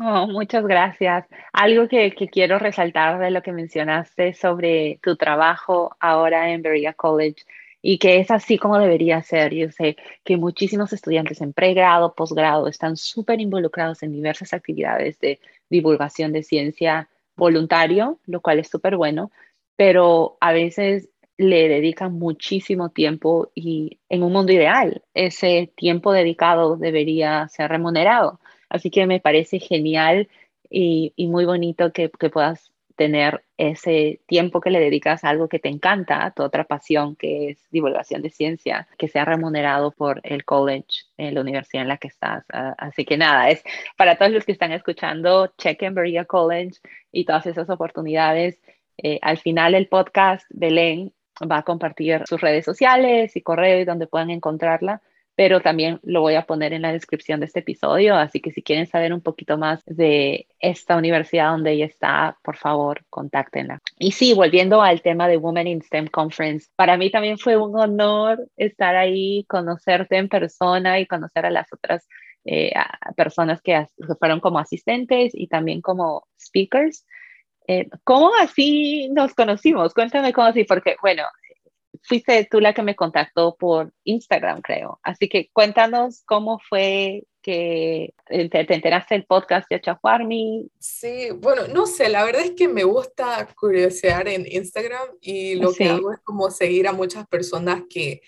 Oh, 0.00 0.26
muchas 0.28 0.64
gracias. 0.64 1.26
Algo 1.52 1.88
que, 1.88 2.12
que, 2.12 2.28
quiero 2.28 2.58
resaltar 2.58 3.18
de 3.18 3.30
lo 3.30 3.42
que 3.42 3.52
mencionaste 3.52 4.34
sobre 4.34 5.00
tu 5.02 5.16
trabajo 5.16 5.96
ahora 5.98 6.50
en 6.50 6.62
Berea 6.62 6.92
College 6.92 7.42
y 7.82 7.98
que 7.98 8.18
es 8.20 8.30
así 8.30 8.58
como 8.58 8.78
debería 8.78 9.22
ser. 9.22 9.54
Yo 9.54 9.70
sé 9.70 9.96
que 10.24 10.36
muchísimos 10.36 10.92
estudiantes 10.92 11.40
en 11.40 11.52
pregrado, 11.52 12.14
posgrado 12.14 12.68
están 12.68 12.96
súper 12.96 13.40
involucrados 13.40 14.02
en 14.02 14.12
diversas 14.12 14.52
actividades 14.52 15.18
de 15.20 15.40
divulgación 15.68 16.32
de 16.32 16.42
ciencia 16.42 17.08
voluntario, 17.36 18.18
lo 18.26 18.40
cual 18.40 18.58
es 18.58 18.68
súper 18.68 18.96
bueno, 18.96 19.30
pero 19.76 20.36
a 20.40 20.52
veces 20.52 21.08
le 21.38 21.68
dedican 21.68 22.12
muchísimo 22.12 22.90
tiempo 22.90 23.50
y 23.54 23.98
en 24.10 24.22
un 24.22 24.32
mundo 24.32 24.52
ideal 24.52 25.02
ese 25.14 25.72
tiempo 25.74 26.12
dedicado 26.12 26.76
debería 26.76 27.48
ser 27.48 27.70
remunerado. 27.70 28.40
Así 28.68 28.90
que 28.90 29.06
me 29.06 29.20
parece 29.20 29.58
genial 29.58 30.28
y, 30.68 31.14
muy 31.28 31.46
bonito 31.46 31.92
que, 31.92 32.10
que 32.10 32.28
puedas 32.28 32.70
tener 33.00 33.44
ese 33.56 34.20
tiempo 34.26 34.60
que 34.60 34.68
le 34.68 34.78
dedicas 34.78 35.24
a 35.24 35.30
algo 35.30 35.48
que 35.48 35.58
te 35.58 35.70
encanta, 35.70 36.22
a 36.22 36.32
tu 36.32 36.42
otra 36.42 36.64
pasión 36.64 37.16
que 37.16 37.48
es 37.48 37.66
divulgación 37.70 38.20
de 38.20 38.28
ciencia, 38.28 38.88
que 38.98 39.08
sea 39.08 39.24
remunerado 39.24 39.90
por 39.90 40.20
el 40.22 40.44
college, 40.44 41.06
en 41.16 41.32
la 41.34 41.40
universidad 41.40 41.84
en 41.84 41.88
la 41.88 41.96
que 41.96 42.08
estás. 42.08 42.44
Ah, 42.52 42.74
así 42.76 43.06
que 43.06 43.16
nada, 43.16 43.48
es 43.48 43.64
para 43.96 44.18
todos 44.18 44.32
los 44.32 44.44
que 44.44 44.52
están 44.52 44.72
escuchando, 44.72 45.50
chequen 45.56 45.94
Berea 45.94 46.26
College 46.26 46.72
y 47.10 47.24
todas 47.24 47.46
esas 47.46 47.70
oportunidades. 47.70 48.60
Eh, 48.98 49.18
al 49.22 49.38
final 49.38 49.72
del 49.72 49.88
podcast, 49.88 50.44
Belén 50.50 51.14
va 51.50 51.56
a 51.56 51.62
compartir 51.62 52.20
sus 52.26 52.38
redes 52.38 52.66
sociales 52.66 53.34
y 53.34 53.40
correo 53.40 53.80
y 53.80 53.86
donde 53.86 54.08
puedan 54.08 54.28
encontrarla 54.28 55.00
pero 55.36 55.60
también 55.60 56.00
lo 56.02 56.20
voy 56.20 56.34
a 56.34 56.44
poner 56.44 56.72
en 56.72 56.82
la 56.82 56.92
descripción 56.92 57.40
de 57.40 57.46
este 57.46 57.60
episodio, 57.60 58.16
así 58.16 58.40
que 58.40 58.52
si 58.52 58.62
quieren 58.62 58.86
saber 58.86 59.12
un 59.14 59.22
poquito 59.22 59.56
más 59.56 59.82
de 59.86 60.46
esta 60.58 60.96
universidad 60.96 61.52
donde 61.52 61.72
ella 61.72 61.86
está, 61.86 62.36
por 62.42 62.56
favor, 62.56 63.04
contáctenla. 63.08 63.78
Y 63.98 64.12
sí, 64.12 64.34
volviendo 64.34 64.82
al 64.82 65.02
tema 65.02 65.28
de 65.28 65.38
Women 65.38 65.66
in 65.66 65.82
STEM 65.82 66.08
Conference, 66.08 66.68
para 66.76 66.96
mí 66.96 67.10
también 67.10 67.38
fue 67.38 67.56
un 67.56 67.78
honor 67.78 68.46
estar 68.56 68.96
ahí, 68.96 69.44
conocerte 69.48 70.16
en 70.16 70.28
persona 70.28 71.00
y 71.00 71.06
conocer 71.06 71.46
a 71.46 71.50
las 71.50 71.72
otras 71.72 72.06
eh, 72.44 72.72
personas 73.16 73.60
que, 73.60 73.86
fueron 74.18 74.40
como 74.40 74.58
asistentes 74.58 75.32
y 75.34 75.46
también 75.48 75.80
como 75.80 76.26
speakers. 76.38 77.06
Eh, 77.66 77.88
¿Cómo 78.04 78.32
así 78.40 79.08
nos 79.10 79.34
conocimos? 79.34 79.94
Cuéntame 79.94 80.32
cómo 80.32 80.48
así, 80.48 80.64
porque 80.64 80.96
bueno, 81.02 81.22
fuiste 82.02 82.46
tú 82.50 82.60
la 82.60 82.74
que 82.74 82.82
me 82.82 82.96
contactó 82.96 83.56
por 83.56 83.92
Instagram, 84.04 84.62
creo. 84.62 84.98
Así 85.02 85.28
que 85.28 85.50
cuéntanos 85.52 86.22
cómo 86.26 86.60
fue 86.68 87.24
que 87.42 88.14
te, 88.26 88.74
enteraste 88.74 89.14
del 89.14 89.24
podcast 89.24 89.68
de 89.70 89.80
Chahuarmi. 89.80 90.70
Sí, 90.78 91.28
bueno, 91.36 91.68
no 91.68 91.86
sé, 91.86 92.08
la 92.08 92.24
verdad 92.24 92.42
es 92.42 92.52
que 92.52 92.68
me 92.68 92.84
gusta 92.84 93.48
curiosear 93.58 94.28
en 94.28 94.46
Instagram 94.46 95.08
y 95.20 95.54
lo 95.54 95.72
que 95.72 95.88
hago 95.88 96.12
es 96.12 96.20
como 96.20 96.50
seguir 96.50 96.86
a 96.86 96.92
muchas 96.92 97.26
personas 97.26 97.82
que, 97.88 98.20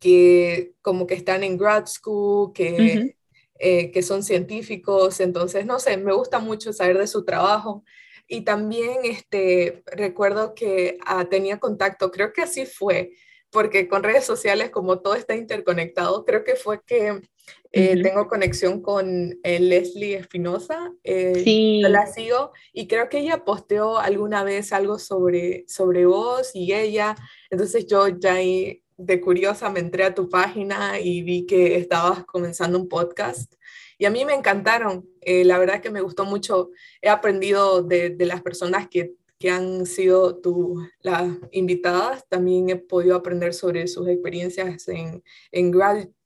que 0.00 0.72
como 0.82 1.06
que 1.06 1.14
están 1.14 1.44
en 1.44 1.56
grad 1.56 1.86
school, 1.86 2.52
que, 2.52 3.14
eh, 3.58 3.90
que 3.90 4.02
son 4.02 4.22
científicos, 4.22 5.20
entonces, 5.20 5.64
no 5.64 5.78
sé, 5.78 5.96
me 5.96 6.12
gusta 6.12 6.38
mucho 6.38 6.72
saber 6.72 6.98
de 6.98 7.06
su 7.06 7.24
trabajo. 7.24 7.84
Y 8.28 8.42
también 8.42 8.98
este, 9.04 9.82
recuerdo 9.86 10.54
que 10.54 10.98
ah, 11.06 11.26
tenía 11.28 11.58
contacto, 11.58 12.10
creo 12.10 12.32
que 12.32 12.42
así 12.42 12.66
fue, 12.66 13.12
porque 13.50 13.88
con 13.88 14.02
redes 14.02 14.24
sociales, 14.24 14.70
como 14.70 15.00
todo 15.00 15.14
está 15.14 15.34
interconectado, 15.36 16.24
creo 16.24 16.44
que 16.44 16.56
fue 16.56 16.80
que 16.84 17.20
eh, 17.72 18.02
tengo 18.02 18.26
conexión 18.26 18.80
con 18.80 19.38
eh, 19.42 19.60
Leslie 19.60 20.16
Espinosa. 20.16 20.92
Eh, 21.04 21.42
sí. 21.44 21.80
Yo 21.82 21.88
la 21.88 22.06
sigo 22.06 22.52
y 22.72 22.88
creo 22.88 23.08
que 23.08 23.18
ella 23.18 23.44
posteó 23.44 23.98
alguna 23.98 24.44
vez 24.44 24.72
algo 24.72 24.98
sobre, 24.98 25.64
sobre 25.68 26.06
vos 26.06 26.50
y 26.54 26.72
ella. 26.72 27.16
Entonces 27.50 27.86
yo 27.86 28.08
ya 28.08 28.34
ahí 28.34 28.82
de 28.96 29.20
curiosa 29.20 29.68
me 29.70 29.80
entré 29.80 30.04
a 30.04 30.14
tu 30.14 30.28
página 30.28 30.98
y 31.00 31.22
vi 31.22 31.46
que 31.46 31.76
estabas 31.76 32.24
comenzando 32.24 32.78
un 32.78 32.88
podcast. 32.88 33.54
Y 33.98 34.04
a 34.04 34.10
mí 34.10 34.24
me 34.24 34.34
encantaron, 34.34 35.08
eh, 35.20 35.44
la 35.44 35.58
verdad 35.58 35.80
que 35.80 35.90
me 35.90 36.00
gustó 36.00 36.24
mucho, 36.24 36.70
he 37.00 37.08
aprendido 37.08 37.82
de, 37.82 38.10
de 38.10 38.26
las 38.26 38.42
personas 38.42 38.88
que, 38.88 39.14
que, 39.38 39.50
han 39.50 39.86
sido 39.86 40.38
tu, 40.38 40.86
las 41.00 41.30
invitadas, 41.52 42.26
también 42.28 42.70
he 42.70 42.76
podido 42.76 43.16
aprender 43.16 43.54
sobre 43.54 43.86
sus 43.86 44.08
experiencias 44.08 44.88
en, 44.88 45.22
en, 45.52 45.74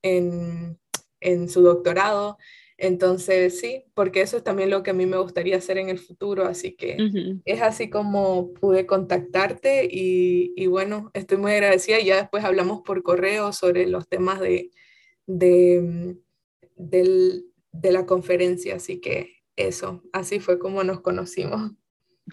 en, 0.03 0.79
en 1.21 1.49
su 1.49 1.63
doctorado. 1.63 2.39
Entonces, 2.81 3.61
sí, 3.61 3.85
porque 3.93 4.23
eso 4.23 4.39
es 4.39 4.43
también 4.43 4.71
lo 4.71 4.83
que 4.83 4.91
a 4.91 4.95
mí 4.95 5.05
me 5.05 5.19
gustaría 5.19 5.59
hacer 5.59 5.77
en 5.77 5.91
el 5.91 5.99
futuro, 5.99 6.47
así 6.47 6.73
que 6.75 6.97
es 7.45 7.61
así 7.61 7.91
como 7.91 8.55
pude 8.55 8.87
contactarte 8.87 9.85
y, 9.85 10.55
y, 10.57 10.67
bueno, 10.67 11.11
estoy 11.13 11.37
muy 11.37 11.53
agradecida. 11.53 12.01
Y 12.01 12.07
ya 12.07 12.17
después 12.17 12.43
hablamos 12.43 12.81
por 12.81 13.03
correo 13.03 13.53
sobre 13.53 13.87
los 13.87 14.09
temas 14.09 14.41
de, 14.41 14.71
de, 15.27 16.17
del, 16.77 17.50
de 17.73 17.93
la 17.93 18.07
conferencia, 18.07 18.77
así 18.77 19.01
que 19.01 19.37
eso, 19.57 20.03
así 20.13 20.41
fue 20.41 20.59
como 20.59 20.83
nos 20.85 21.01
conocimos. 21.01 21.73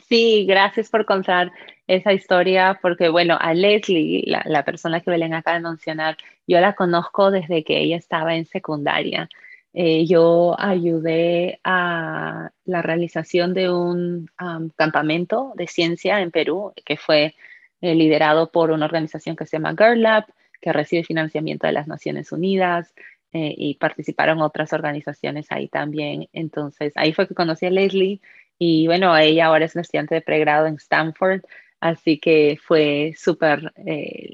Sí, 0.07 0.45
gracias 0.45 0.89
por 0.89 1.05
contar 1.05 1.51
esa 1.87 2.13
historia, 2.13 2.79
porque 2.81 3.09
bueno, 3.09 3.37
a 3.39 3.53
Leslie, 3.53 4.23
la, 4.25 4.63
persona 4.63 5.01
que 5.01 5.09
Belén 5.09 5.33
acaba 5.33 5.57
de 5.57 5.63
mencionar, 5.63 6.17
yo 6.45 6.59
la 6.59 6.73
conozco 6.73 7.31
desde 7.31 7.63
que 7.63 7.79
ella 7.79 7.97
estaba 7.97 8.35
en 8.35 8.45
secundaria. 8.45 9.29
Eh, 9.73 10.05
yo 10.05 10.55
ayudé 10.59 11.59
a 11.63 12.51
la 12.65 12.81
realización 12.81 13.53
de 13.53 13.71
un 13.71 14.29
campamento 14.75 15.53
de 15.55 15.67
ciencia 15.67 16.21
en 16.21 16.31
Perú, 16.31 16.73
que 16.85 16.97
fue 16.97 17.35
eh, 17.81 17.95
liderado 17.95 18.51
por 18.51 18.71
una 18.71 18.85
organización 18.85 19.35
que 19.35 19.45
se 19.45 19.57
llama 19.57 19.75
Girl 19.77 20.01
Lab, 20.01 20.25
que 20.61 20.73
recibe 20.73 21.03
financiamiento 21.03 21.67
de 21.67 21.73
las 21.73 21.87
Naciones 21.87 22.31
Unidas. 22.31 22.93
Eh, 23.33 23.53
y 23.57 23.75
participaron 23.75 24.41
otras 24.41 24.71
organizaciones 24.71 25.47
ahí 25.51 25.67
también. 25.67 26.29
Entonces, 26.31 26.93
ahí 26.95 27.11
fue 27.11 27.27
que 27.27 27.35
conocí 27.35 27.65
a 27.65 27.69
Leslie 27.69 28.21
y 28.57 28.87
bueno, 28.87 29.15
ella 29.17 29.47
ahora 29.47 29.65
es 29.65 29.75
una 29.75 29.81
estudiante 29.81 30.15
de 30.15 30.21
pregrado 30.21 30.65
en 30.65 30.75
Stanford, 30.75 31.41
así 31.81 32.19
que 32.19 32.57
fue 32.61 33.13
súper, 33.17 33.73
eh, 33.85 34.29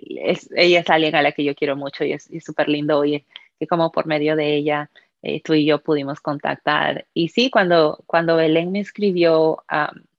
ella 0.55 0.79
es 0.81 0.89
alguien 0.89 1.15
a 1.15 1.23
la 1.23 1.31
que 1.31 1.43
yo 1.43 1.55
quiero 1.55 1.75
mucho 1.75 2.05
y 2.05 2.13
es 2.13 2.29
súper 2.45 2.69
lindo 2.69 2.99
oír 2.99 3.25
que 3.59 3.67
como 3.67 3.91
por 3.91 4.05
medio 4.05 4.35
de 4.35 4.55
ella 4.55 4.89
eh, 5.23 5.41
tú 5.41 5.53
y 5.53 5.65
yo 5.65 5.81
pudimos 5.81 6.21
contactar. 6.21 7.07
Y 7.13 7.29
sí, 7.29 7.49
cuando, 7.49 8.03
cuando 8.05 8.35
Belén 8.35 8.71
me 8.71 8.79
escribió, 8.79 9.63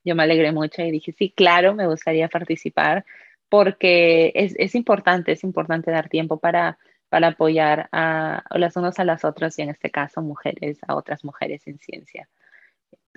yo 0.05 0.15
me 0.15 0.23
alegré 0.25 0.51
mucho 0.53 0.83
y 0.83 0.91
dije, 0.91 1.13
sí, 1.13 1.31
claro, 1.31 1.75
me 1.75 1.87
gustaría 1.87 2.29
participar 2.29 3.05
porque 3.49 4.33
es, 4.35 4.55
es 4.59 4.75
importante, 4.75 5.33
es 5.33 5.45
importante 5.45 5.91
dar 5.91 6.09
tiempo 6.09 6.39
para 6.39 6.79
para 7.15 7.29
apoyar 7.29 7.89
a 7.93 8.43
las 8.59 8.75
unas 8.75 8.99
a 8.99 9.05
las 9.05 9.25
otras 9.25 9.57
y 9.61 9.63
en 9.63 9.69
este 9.69 9.89
caso 9.89 10.21
mujeres 10.21 10.81
a 10.89 10.97
otras 10.97 11.25
mujeres 11.25 11.65
en 11.69 11.79
ciencia. 11.79 12.29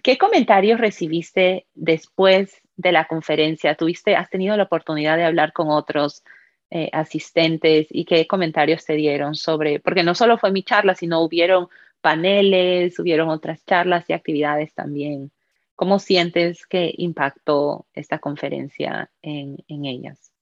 ¿Qué 0.03 0.19
comentarios 0.19 0.79
recibiste 0.79 1.65
después 1.73 2.61
de 2.75 2.91
la 2.91 3.05
conferencia? 3.05 3.73
¿Tuviste, 3.73 4.15
has 4.15 4.29
tenido 4.29 4.55
la 4.55 4.65
oportunidad 4.65 5.17
de 5.17 5.23
hablar 5.23 5.51
con 5.51 5.71
otros 5.71 6.23
eh, 6.69 6.91
asistentes 6.93 7.87
y 7.89 8.05
qué 8.05 8.27
comentarios 8.27 8.85
te 8.85 8.93
dieron 8.93 9.33
sobre, 9.33 9.79
porque 9.79 10.03
no 10.03 10.13
solo 10.13 10.37
fue 10.37 10.51
mi 10.51 10.61
charla, 10.61 10.93
sino 10.93 11.23
hubieron 11.23 11.67
paneles, 11.99 12.99
hubieron 12.99 13.29
otras 13.29 13.65
charlas 13.65 14.07
y 14.11 14.13
actividades 14.13 14.75
también. 14.75 15.31
¿Cómo 15.75 15.97
sientes 15.97 16.67
que 16.67 16.93
impactó 16.97 17.87
esta 17.95 18.19
conferencia 18.19 19.09
en, 19.23 19.57
en 19.67 19.85
ellas? 19.85 20.36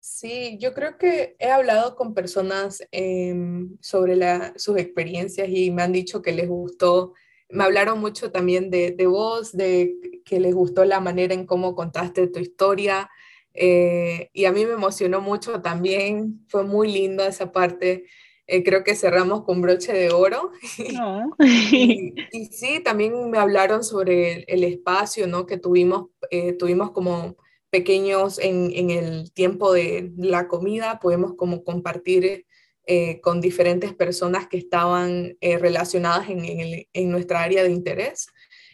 Sí, 0.00 0.56
yo 0.58 0.72
creo 0.72 0.96
que 0.96 1.36
he 1.38 1.50
hablado 1.50 1.94
con 1.94 2.14
personas 2.14 2.82
em, 2.90 3.76
sobre 3.80 4.18
sus 4.56 4.78
experiencias 4.78 5.48
y 5.50 5.70
me 5.70 5.82
han 5.82 5.92
dicho 5.92 6.22
que 6.22 6.32
les 6.32 6.48
gustó, 6.48 7.12
me 7.50 7.64
hablaron 7.64 8.00
mucho 8.00 8.32
también 8.32 8.70
de, 8.70 8.94
vos, 9.06 9.52
de 9.54 9.94
que 10.24 10.40
les 10.40 10.54
gustó 10.54 10.84
la 10.86 11.00
manera 11.00 11.34
en 11.34 11.46
cómo 11.46 11.74
contaste 11.74 12.28
tu 12.28 12.38
historia 12.38 13.10
eh, 13.52 14.30
y 14.32 14.46
a 14.46 14.52
mí 14.52 14.64
me 14.64 14.72
emocionó 14.72 15.20
mucho 15.20 15.60
también, 15.60 16.44
fue 16.48 16.64
muy 16.64 16.90
lindo 16.90 17.24
esa 17.24 17.52
parte. 17.52 18.04
Eh, 18.46 18.64
creo 18.64 18.82
que 18.82 18.96
cerramos 18.96 19.44
con 19.44 19.60
broche 19.60 19.92
de 19.92 20.10
oro. 20.10 20.50
y, 21.38 22.46
sí, 22.50 22.80
también 22.80 23.30
me 23.30 23.38
hablaron 23.38 23.84
sobre 23.84 24.44
el, 24.44 24.64
espacio 24.64 25.26
¿no? 25.26 25.46
que 25.46 25.58
tuvimos, 25.58 26.06
eh, 26.30 26.54
tuvimos 26.54 26.90
como 26.92 27.36
pequeños 27.70 28.38
en, 28.38 28.90
el 28.90 29.32
tiempo 29.32 29.72
de 29.72 30.12
la 30.16 30.48
comida, 30.48 30.98
podemos 31.00 31.34
como 31.34 31.64
compartir 31.64 32.46
eh, 32.86 33.20
con 33.20 33.40
diferentes 33.40 33.94
personas 33.94 34.48
que 34.48 34.58
estaban 34.58 35.36
eh, 35.40 35.58
relacionadas 35.58 36.28
en, 36.28 37.10
nuestra 37.10 37.42
área 37.42 37.62
de 37.62 37.70
interés. 37.70 38.26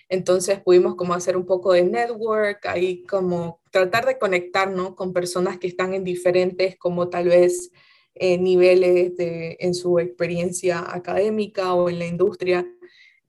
Entonces 0.09 0.61
pudimos 0.61 0.95
como 0.95 1.15
hacer 1.15 1.37
un 1.37 1.47
poco 1.47 1.73
de 1.73 1.85
network, 1.85 2.65
ahí 2.67 3.03
como 3.05 3.61
tratar 3.71 4.07
de 4.07 4.19
conectarnos 4.19 4.95
con 4.95 5.13
personas 5.13 5.59
que 5.59 5.67
están 5.67 5.93
en 5.95 6.05
diferentes 6.05 6.77
como 6.77 7.09
tal 7.09 7.29
vez 7.29 7.71
eh, 8.15 8.39
niveles 8.39 9.17
de, 9.17 9.57
en 9.61 9.75
su 9.75 9.99
experiencia 9.99 10.83
académica 10.95 11.75
o 11.75 11.91
en 11.91 11.99
la 11.99 12.07
industria 12.07 12.67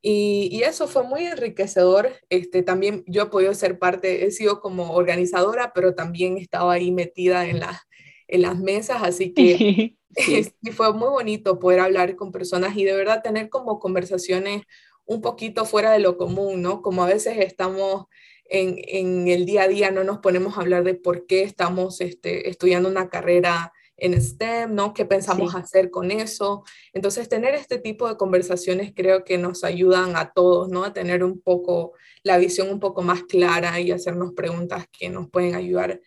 y, 0.01 0.61
eso 0.63 0.87
fue 0.87 1.03
muy 1.03 1.25
enriquecedor. 1.25 2.11
Este, 2.29 2.63
también 2.63 3.03
yo 3.07 3.23
he 3.23 3.27
podido 3.27 3.53
ser 3.53 3.79
parte, 3.79 4.25
he 4.25 4.31
sido 4.31 4.61
como 4.61 4.93
organizadora, 4.93 5.71
pero 5.73 5.95
también 5.95 6.37
estaba 6.37 6.73
ahí 6.73 6.91
metida 6.91 7.47
en, 7.47 7.59
la, 7.59 7.81
en 8.27 8.41
las 8.43 8.57
mesas, 8.57 9.01
así 9.03 9.33
que 9.33 9.95
sí. 10.15 10.71
fue 10.71 10.93
muy 10.93 11.09
bonito 11.09 11.59
poder 11.59 11.79
hablar 11.79 12.15
con 12.15 12.31
personas 12.31 12.75
y 12.77 12.85
de 12.85 12.93
verdad 12.93 13.21
tener 13.23 13.49
como 13.49 13.79
conversaciones 13.79 14.63
un 15.05 15.21
poquito 15.21 15.65
fuera 15.65 15.91
de 15.91 15.99
lo 15.99 16.17
común, 16.17 16.61
¿no? 16.61 16.81
Como 16.81 17.03
a 17.03 17.07
veces 17.07 17.37
estamos 17.39 18.05
en, 18.49 18.75
en 18.87 19.27
el 19.27 19.45
día 19.45 19.63
a 19.63 19.67
día, 19.67 19.91
no 19.91 20.03
nos 20.03 20.19
ponemos 20.19 20.57
a 20.57 20.61
hablar 20.61 20.83
de 20.83 20.95
por 20.95 21.27
qué 21.27 21.43
estamos 21.43 22.01
este, 22.01 22.49
estudiando 22.49 22.89
una 22.89 23.09
carrera 23.09 23.73
en 23.97 24.21
STEM, 24.21 24.75
¿no? 24.75 24.93
¿Qué 24.93 25.05
pensamos 25.05 25.55
hacer 25.55 25.89
con 25.89 26.11
eso? 26.11 26.63
Entonces, 26.93 27.27
tener 27.27 27.55
este 27.55 27.79
tipo 27.79 28.07
de 28.07 28.15
conversaciones 28.15 28.93
creo 28.95 29.23
que 29.23 29.37
nos 29.37 29.63
ayudan 29.63 30.15
a 30.15 30.31
todos, 30.31 30.69
¿no? 30.69 30.83
A 30.83 30.93
tener 30.93 31.23
un 31.23 31.41
poco 31.41 31.93
la 32.23 32.37
visión 32.37 32.69
un 32.69 32.79
poco 32.79 33.01
más 33.01 33.23
clara 33.23 33.79
y 33.79 33.91
hacernos 33.91 34.33
preguntas 34.33 34.85
que 34.91 35.09
nos 35.09 35.29
pueden 35.29 35.55
ayudar 35.55 35.99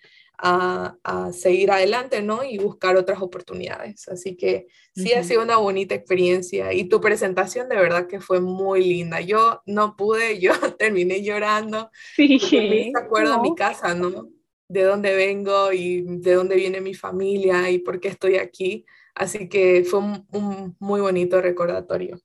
a, 0.42 1.30
seguir 1.32 1.70
adelante, 1.70 2.23
¿no? 2.23 2.44
Y 2.44 2.59
buscar 2.59 2.97
otras 2.97 3.20
oportunidades. 3.20 4.09
Así 4.09 4.37
que 4.37 4.68
sí 4.94 5.12
ha 5.12 5.23
sido 5.23 5.42
una 5.42 5.59
bonita 5.59 5.94
experiencia 5.94 6.73
y 6.73 6.85
tu 6.85 7.00
presentación 7.00 7.68
de 7.68 7.76
verdad 7.76 8.06
que 8.06 8.20
fue 8.20 8.40
muy 8.40 8.82
linda. 8.85 9.20
Yo 9.20 9.62
no 9.66 9.97
pude, 9.97 10.38
yo 10.40 10.52
terminé 10.78 11.23
llorando. 11.23 11.90
Sí. 12.16 12.90
Me 12.94 13.00
acuerdo 13.00 13.35
a 13.35 13.42
mi 13.42 13.54
casa, 13.54 13.94
¿no? 13.94 14.28
De 14.70 14.84
dónde 14.84 15.14
vengo 15.14 15.72
y 15.72 16.02
de 16.02 16.34
dónde 16.34 16.56
viene 16.56 16.80
mi 16.80 16.94
familia 16.94 17.70
y 17.70 17.78
por 17.78 18.00
qué 18.00 18.08
estoy 18.08 18.36
aquí. 18.36 18.86
Así 19.14 19.48
que 19.48 19.84
fue 19.84 20.00
un 20.00 20.76
muy 20.78 21.00
bonito 21.00 21.40
recordatorio. 21.40 22.20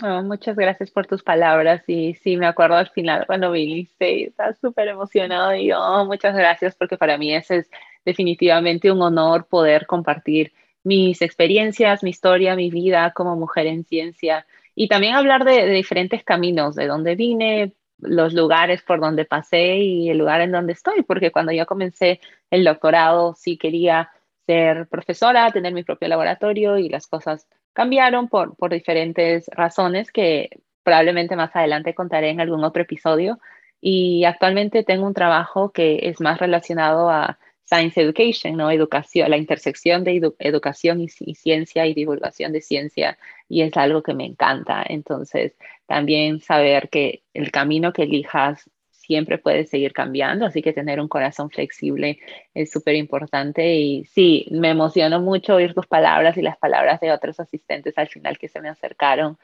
Oh, 0.00 0.22
muchas 0.22 0.54
gracias 0.54 0.92
por 0.92 1.08
tus 1.08 1.24
palabras 1.24 1.82
y 1.88 2.14
sí, 2.14 2.36
me 2.36 2.46
acuerdo 2.46 2.76
al 2.76 2.88
final 2.90 3.26
cuando 3.26 3.50
viniste 3.50 4.12
y 4.12 4.22
estás 4.24 4.56
súper 4.60 4.86
emocionado 4.86 5.56
y 5.56 5.72
oh, 5.72 6.04
muchas 6.04 6.36
gracias 6.36 6.76
porque 6.76 6.96
para 6.96 7.18
mí 7.18 7.34
ese 7.34 7.56
es 7.56 7.70
definitivamente 8.04 8.92
un 8.92 9.02
honor 9.02 9.48
poder 9.48 9.86
compartir 9.86 10.52
mis 10.84 11.20
experiencias, 11.20 12.04
mi 12.04 12.10
historia, 12.10 12.54
mi 12.54 12.70
vida 12.70 13.12
como 13.12 13.34
mujer 13.34 13.66
en 13.66 13.82
ciencia 13.84 14.46
y 14.76 14.86
también 14.86 15.16
hablar 15.16 15.44
de 15.44 15.68
diferentes 15.68 16.22
caminos, 16.22 16.76
de 16.76 16.86
dónde 16.86 17.16
vine, 17.16 17.72
los 17.98 18.32
lugares 18.32 18.82
por 18.82 19.00
donde 19.00 19.24
pasé 19.24 19.76
y 19.76 20.10
el 20.10 20.18
lugar 20.18 20.40
en 20.40 20.52
donde 20.52 20.72
estoy, 20.72 21.02
porque 21.02 21.32
cuando 21.32 21.52
yo 21.52 21.66
comencé 21.66 22.20
el 22.50 22.64
doctorado 22.64 23.34
sí 23.34 23.58
quería 23.58 24.10
ser 24.46 24.88
profesora, 24.88 25.50
tener 25.50 25.74
mi 25.74 25.84
propio 25.84 26.08
laboratorio 26.08 26.78
y 26.78 26.88
las 26.88 27.06
cosas 27.06 27.46
cambiaron 27.72 28.28
por, 28.28 28.56
por 28.56 28.72
diferentes 28.72 29.46
razones 29.52 30.10
que 30.10 30.50
probablemente 30.82 31.36
más 31.36 31.54
adelante 31.54 31.94
contaré 31.94 32.30
en 32.30 32.40
algún 32.40 32.64
otro 32.64 32.82
episodio. 32.82 33.38
Y 33.80 34.24
actualmente 34.24 34.82
tengo 34.82 35.06
un 35.06 35.14
trabajo 35.14 35.70
que 35.70 36.00
es 36.04 36.20
más 36.20 36.38
relacionado 36.38 37.10
a 37.10 37.38
Science 37.68 38.00
Education, 38.00 38.56
¿no? 38.56 38.70
Educación, 38.70 39.30
la 39.30 39.36
intersección 39.36 40.02
de 40.02 40.32
educación 40.38 41.02
y, 41.02 41.08
ciencia 41.08 41.86
y 41.86 41.92
divulgación 41.92 42.52
de 42.52 42.62
ciencia, 42.62 43.18
y 43.48 43.60
es 43.60 43.76
algo 43.76 44.02
que 44.02 44.14
me 44.14 44.24
encanta. 44.24 44.82
Entonces, 44.88 45.54
también 45.86 46.40
saber 46.40 46.88
que 46.88 47.22
el 47.34 47.50
camino 47.50 47.92
que 47.92 48.04
elijas 48.04 48.70
siempre 48.90 49.36
puede 49.36 49.66
seguir 49.66 49.92
cambiando, 49.92 50.46
así 50.46 50.62
que 50.62 50.72
tener 50.72 50.98
un 51.00 51.08
corazón 51.08 51.50
flexible 51.50 52.18
es 52.54 52.70
súper 52.70 52.94
importante 52.94 53.74
y 53.76 54.04
sí, 54.06 54.46
me 54.50 54.70
emocionó 54.70 55.20
mucho 55.20 55.56
oír 55.56 55.74
tus 55.74 55.86
palabras 55.86 56.36
y 56.38 56.42
las 56.42 56.58
palabras 56.58 57.00
de 57.00 57.12
otros 57.12 57.38
asistentes 57.40 57.96
al 57.98 58.08
final 58.08 58.38
que 58.38 58.48
se 58.48 58.60
me 58.60 58.68
acercaron, 58.70 59.38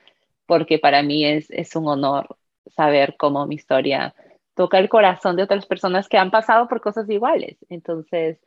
porque 0.47 0.79
para 0.79 1.03
mí 1.03 1.27
es, 1.27 1.51
es 1.51 1.77
un 1.77 1.89
honor 1.89 2.37
saber 2.75 3.17
cómo 3.19 3.47
mi 3.47 3.57
historia 3.57 4.15
toca 4.55 4.79
el 4.79 4.89
corazón 4.89 5.37
de 5.37 5.43
otras 5.43 5.67
personas 5.67 6.09
que 6.09 6.17
han 6.17 6.31
pasado 6.31 6.69
por 6.69 6.81
cosas 6.81 7.09
iguales. 7.11 7.57
Entonces, 7.69 8.39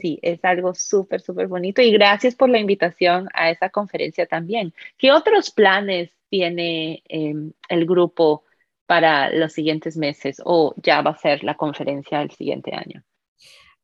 sí, 0.00 0.18
es 0.22 0.44
algo 0.44 0.74
súper, 0.74 1.20
súper 1.20 1.46
bonito. 1.46 1.80
Y 1.82 1.92
gracias 1.92 2.34
por 2.34 2.48
la 2.48 2.58
invitación 2.58 3.28
a 3.32 3.50
esa 3.50 3.70
conferencia 3.70 4.26
también. 4.26 4.74
¿Qué 4.98 5.12
otros 5.12 5.50
planes 5.50 6.10
tiene 6.28 7.02
em, 7.08 7.52
el 7.68 7.86
grupo 7.86 8.44
para 8.86 9.30
los 9.30 9.52
siguientes 9.52 9.96
meses 9.96 10.42
o 10.44 10.74
ya 10.76 11.00
va 11.00 11.12
a 11.12 11.18
ser 11.18 11.44
la 11.44 11.56
conferencia 11.56 12.20
el 12.20 12.30
siguiente 12.30 12.74
año? 12.74 13.04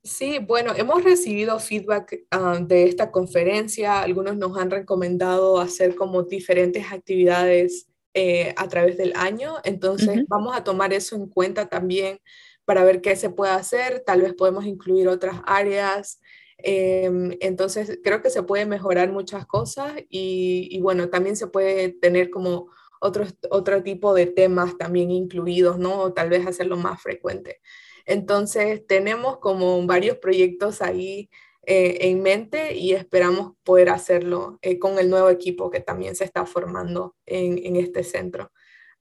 Sí, 0.03 0.39
bueno, 0.39 0.73
hemos 0.77 1.05
recibido 1.05 1.59
feedback 1.59 2.21
ah, 2.31 2.59
de 2.61 2.85
esta 2.85 3.11
conferencia. 3.11 4.01
Algunos 4.01 4.37
nos 4.37 4.57
han 4.57 4.71
recomendado 4.71 5.61
hacer 5.61 5.95
como 5.95 6.23
diferentes 6.23 6.93
actividades 6.93 7.89
eh, 8.21 8.53
a 8.57 8.67
través 8.67 8.97
del 8.97 9.13
año. 9.15 9.59
Entonces, 9.63 10.25
vamos 10.27 10.57
a 10.57 10.65
tomar 10.65 10.93
eso 10.93 11.15
en 11.15 11.29
cuenta 11.29 11.69
también 11.69 12.19
para 12.65 12.83
ver 12.83 13.01
qué 13.01 13.15
se 13.15 13.31
puede 13.31 13.53
hacer. 13.53 14.03
Tal 14.05 14.23
vez 14.23 14.35
podemos 14.35 14.67
incluir 14.67 15.07
otras 15.07 15.37
áreas. 15.47 16.21
Em, 16.57 17.37
entonces, 17.39 18.01
creo 18.03 18.21
que 18.21 18.31
se 18.31 18.43
puede 18.43 18.67
mejorar 18.67 19.13
muchas 19.13 19.47
cosas 19.47 19.93
y, 20.09 20.67
y 20.69 20.81
bueno, 20.81 21.11
también 21.11 21.37
se 21.37 21.47
puede 21.47 21.91
tener 21.91 22.31
como 22.31 22.67
otro 23.01 23.83
tipo 23.85 24.13
de 24.15 24.27
temas 24.27 24.77
también 24.77 25.13
incluidos, 25.13 25.79
¿no? 25.79 26.01
O 26.01 26.13
tal 26.13 26.29
vez 26.29 26.45
hacerlo 26.45 26.77
más 26.77 27.01
frecuente. 27.01 27.61
Entonces, 28.05 28.85
tenemos 28.85 29.39
como 29.39 29.87
varios 29.87 30.17
proyectos 30.17 30.83
ahí 30.83 31.31
eh, 31.71 32.09
en 32.09 32.23
mente 32.23 32.75
y 32.75 32.95
esperamos 32.95 33.53
poder 33.63 33.91
hacerlo 33.91 34.59
eh, 34.63 34.79
con 34.79 34.99
el 34.99 35.11
nuevo 35.11 35.29
equipo 35.29 35.71
que 35.71 35.81
también 35.81 36.17
se 36.17 36.25
está 36.25 36.47
formando 36.47 37.15
en, 37.27 37.59
en 37.63 37.77
este 37.77 38.05
centro. 38.05 38.51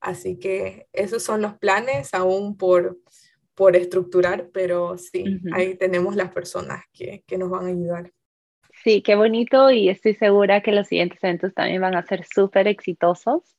Así 0.00 0.38
que 0.38 0.86
esos 0.92 1.22
son 1.22 1.40
los 1.40 1.56
planes 1.56 2.12
aún 2.12 2.58
por, 2.58 2.98
por 3.54 3.74
estructurar, 3.74 4.50
pero 4.52 4.98
sí, 4.98 5.40
ahí 5.54 5.76
tenemos 5.76 6.14
las 6.14 6.30
personas 6.30 6.84
que, 6.92 7.24
que 7.26 7.38
nos 7.38 7.48
van 7.48 7.64
a 7.64 7.70
ayudar. 7.70 8.12
Sí, 8.84 9.00
qué 9.00 9.14
bonito 9.14 9.70
y 9.70 9.88
estoy 9.88 10.14
segura 10.14 10.60
que 10.60 10.72
los 10.72 10.88
siguientes 10.88 11.24
eventos 11.24 11.54
también 11.54 11.80
van 11.80 11.94
a 11.94 12.04
ser 12.04 12.26
súper 12.26 12.68
exitosos. 12.68 13.56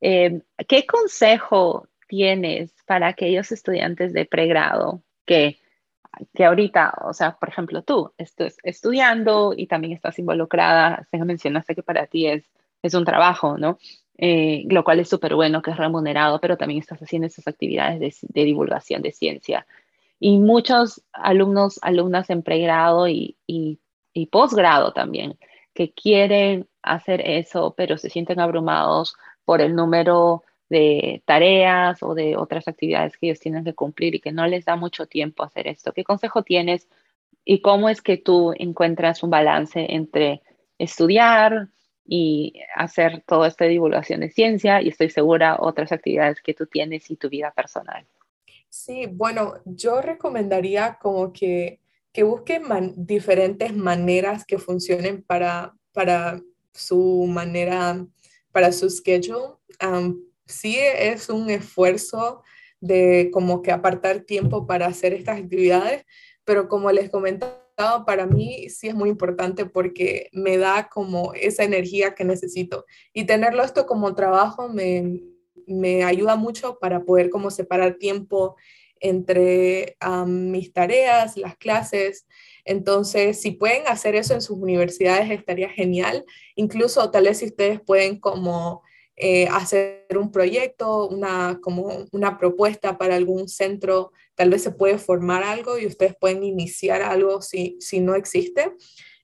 Eh, 0.00 0.40
¿Qué 0.66 0.86
consejo 0.86 1.88
tienes 2.08 2.72
para 2.86 3.08
aquellos 3.08 3.52
estudiantes 3.52 4.14
de 4.14 4.24
pregrado 4.24 5.02
que, 5.26 5.58
que 6.34 6.44
ahorita, 6.44 6.94
o 7.04 7.12
sea, 7.12 7.36
por 7.36 7.48
ejemplo, 7.48 7.82
tú 7.82 8.12
estás 8.18 8.56
estudiando 8.62 9.54
y 9.56 9.66
también 9.66 9.92
estás 9.92 10.18
involucrada, 10.18 11.06
mencionaste 11.12 11.74
que 11.74 11.82
para 11.82 12.06
ti 12.06 12.26
es, 12.26 12.44
es 12.82 12.94
un 12.94 13.04
trabajo, 13.04 13.58
¿no? 13.58 13.78
Eh, 14.18 14.64
lo 14.70 14.82
cual 14.82 15.00
es 15.00 15.08
súper 15.08 15.34
bueno, 15.34 15.60
que 15.60 15.70
es 15.70 15.76
remunerado, 15.76 16.40
pero 16.40 16.56
también 16.56 16.80
estás 16.80 17.00
haciendo 17.00 17.26
esas 17.26 17.46
actividades 17.46 18.20
de, 18.22 18.44
divulgación 18.44 19.02
de 19.02 19.12
ciencia. 19.12 19.66
Y 20.18 20.38
muchos 20.38 21.02
alumnos, 21.12 21.78
alumnas 21.82 22.30
en 22.30 22.42
pregrado 22.42 23.08
y, 23.08 23.36
y, 23.46 23.78
y 24.14 24.26
posgrado 24.26 24.92
también, 24.92 25.38
que 25.74 25.92
quieren 25.92 26.66
hacer 26.82 27.20
eso, 27.20 27.74
pero 27.76 27.98
se 27.98 28.08
sienten 28.08 28.40
abrumados 28.40 29.16
por 29.44 29.60
el 29.60 29.74
número 29.74 30.42
de 30.68 31.22
tareas 31.24 32.02
o 32.02 32.14
de 32.14 32.36
otras 32.36 32.68
actividades 32.68 33.16
que 33.16 33.26
ellos 33.26 33.40
tienen 33.40 33.64
que 33.64 33.74
cumplir 33.74 34.14
y 34.14 34.20
que 34.20 34.32
no 34.32 34.46
les 34.46 34.64
da 34.64 34.76
mucho 34.76 35.06
tiempo 35.06 35.42
hacer 35.42 35.68
esto. 35.68 35.92
¿Qué 35.92 36.04
consejo 36.04 36.42
tienes 36.42 36.88
y 37.44 37.60
cómo 37.60 37.88
es 37.88 38.02
que 38.02 38.16
tú 38.16 38.52
encuentras 38.56 39.22
un 39.22 39.30
balance 39.30 39.86
entre 39.94 40.42
estudiar 40.78 41.68
y 42.04 42.54
hacer 42.74 43.22
toda 43.26 43.48
esta 43.48 43.64
divulgación 43.64 44.20
de 44.20 44.30
ciencia 44.30 44.82
y 44.82 44.88
estoy 44.88 45.10
segura 45.10 45.56
otras 45.58 45.92
actividades 45.92 46.40
que 46.40 46.54
tú 46.54 46.66
tienes 46.66 47.10
y 47.10 47.16
tu 47.16 47.28
vida 47.28 47.52
personal? 47.52 48.06
Sí, 48.68 49.06
bueno, 49.06 49.54
yo 49.64 50.02
recomendaría 50.02 50.98
como 51.00 51.32
que, 51.32 51.80
que 52.12 52.24
busquen 52.24 52.64
diferentes 52.96 53.74
maneras 53.74 54.44
que 54.44 54.58
funcionen 54.58 55.22
para, 55.22 55.74
para 55.92 56.40
su 56.72 57.26
manera 57.28 58.04
para 58.56 58.72
su 58.72 58.88
schedule. 58.88 59.56
Sí 60.46 60.76
es 60.78 61.28
un 61.28 61.50
esfuerzo 61.50 62.42
de 62.80 63.30
como 63.32 63.62
que 63.62 63.72
apartar 63.72 64.20
tiempo 64.20 64.66
para 64.66 64.86
hacer 64.86 65.12
estas 65.12 65.38
actividades, 65.38 66.04
pero 66.44 66.68
como 66.68 66.90
les 66.92 67.10
comentaba, 67.10 68.04
para 68.06 68.26
mí 68.26 68.70
sí 68.70 68.88
es 68.88 68.94
muy 68.94 69.10
importante 69.10 69.66
porque 69.66 70.28
me 70.32 70.56
da 70.56 70.88
como 70.88 71.34
esa 71.34 71.64
energía 71.64 72.14
que 72.14 72.24
necesito. 72.24 72.86
Y 73.12 73.24
tenerlo 73.24 73.62
esto 73.62 73.86
como 73.86 74.14
trabajo 74.14 74.68
me, 74.68 75.20
me 75.66 76.04
ayuda 76.04 76.36
mucho 76.36 76.78
para 76.78 77.04
poder 77.04 77.28
como 77.28 77.50
separar 77.50 77.94
tiempo 77.94 78.56
entre 79.00 79.96
mis 80.26 80.72
tareas, 80.72 81.36
las 81.36 81.56
clases. 81.56 82.26
Entonces, 82.64 83.40
si 83.40 83.50
pueden 83.50 83.86
hacer 83.88 84.14
eso 84.14 84.32
en 84.32 84.40
sus 84.40 84.56
universidades, 84.56 85.30
estaría 85.30 85.68
genial. 85.68 86.24
Incluso 86.54 87.10
tal 87.10 87.24
vez 87.24 87.38
si 87.38 87.46
ustedes 87.46 87.80
pueden 87.80 88.18
como 88.18 88.82
eh, 89.16 89.48
hacer 89.48 90.06
un 90.16 90.30
proyecto, 90.30 91.08
una, 91.08 91.58
como 91.62 92.04
una 92.12 92.38
propuesta 92.38 92.98
para 92.98 93.16
algún 93.16 93.48
centro, 93.48 94.12
tal 94.34 94.50
vez 94.50 94.62
se 94.62 94.72
puede 94.72 94.98
formar 94.98 95.42
algo 95.42 95.78
y 95.78 95.86
ustedes 95.86 96.14
pueden 96.20 96.44
iniciar 96.44 97.00
algo 97.00 97.40
si, 97.40 97.76
si 97.80 98.00
no 98.00 98.14
existe. 98.14 98.72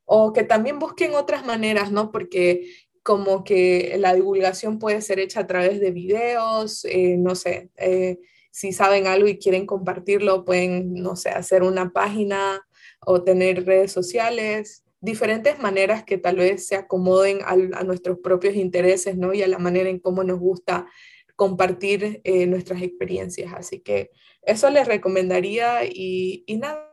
O 0.05 0.33
que 0.33 0.44
también 0.44 0.78
busquen 0.78 1.14
otras 1.14 1.44
maneras, 1.44 1.92
¿no? 1.92 2.11
Porque 2.11 2.66
como 3.02 3.44
que 3.44 3.96
la 3.98 4.14
divulgación 4.14 4.78
puede 4.78 5.02
ser 5.02 5.18
hecha 5.18 5.40
a 5.40 5.46
través 5.46 5.81
de 5.81 5.90
videos, 5.90 6.85
eh, 6.85 7.16
no 7.18 7.35
sé. 7.35 7.70
Eh, 7.76 8.18
si 8.50 8.72
saben 8.72 9.07
algo 9.07 9.28
y 9.28 9.38
quieren 9.38 9.66
compartirlo, 9.66 10.44
pueden, 10.44 10.94
no 10.94 11.16
sé, 11.16 11.31
hacer 11.31 11.62
una 11.62 11.90
página 11.90 12.66
o 13.00 13.22
tener 13.22 13.64
redes 13.66 13.92
sociales, 13.92 14.85
diferentes 15.02 15.58
maneras 15.58 16.04
que 16.04 16.16
tal 16.16 16.36
vez 16.36 16.66
se 16.66 16.76
acomoden 16.76 17.40
a, 17.44 17.82
nuestros 17.82 18.18
propios 18.20 18.54
intereses, 18.54 19.16
¿no? 19.16 19.34
Y 19.34 19.42
a 19.42 19.48
la 19.48 19.58
manera 19.58 19.90
en 19.90 19.98
cómo 19.98 20.22
nos 20.22 20.38
gusta 20.38 20.86
compartir 21.34 22.20
eh, 22.22 22.46
nuestras 22.46 22.82
experiencias. 22.82 23.52
Así 23.52 23.80
que 23.80 24.10
eso 24.42 24.70
les 24.70 24.86
recomendaría 24.86 25.84
y, 25.84 26.44
y 26.46 26.56
nada 26.56 26.88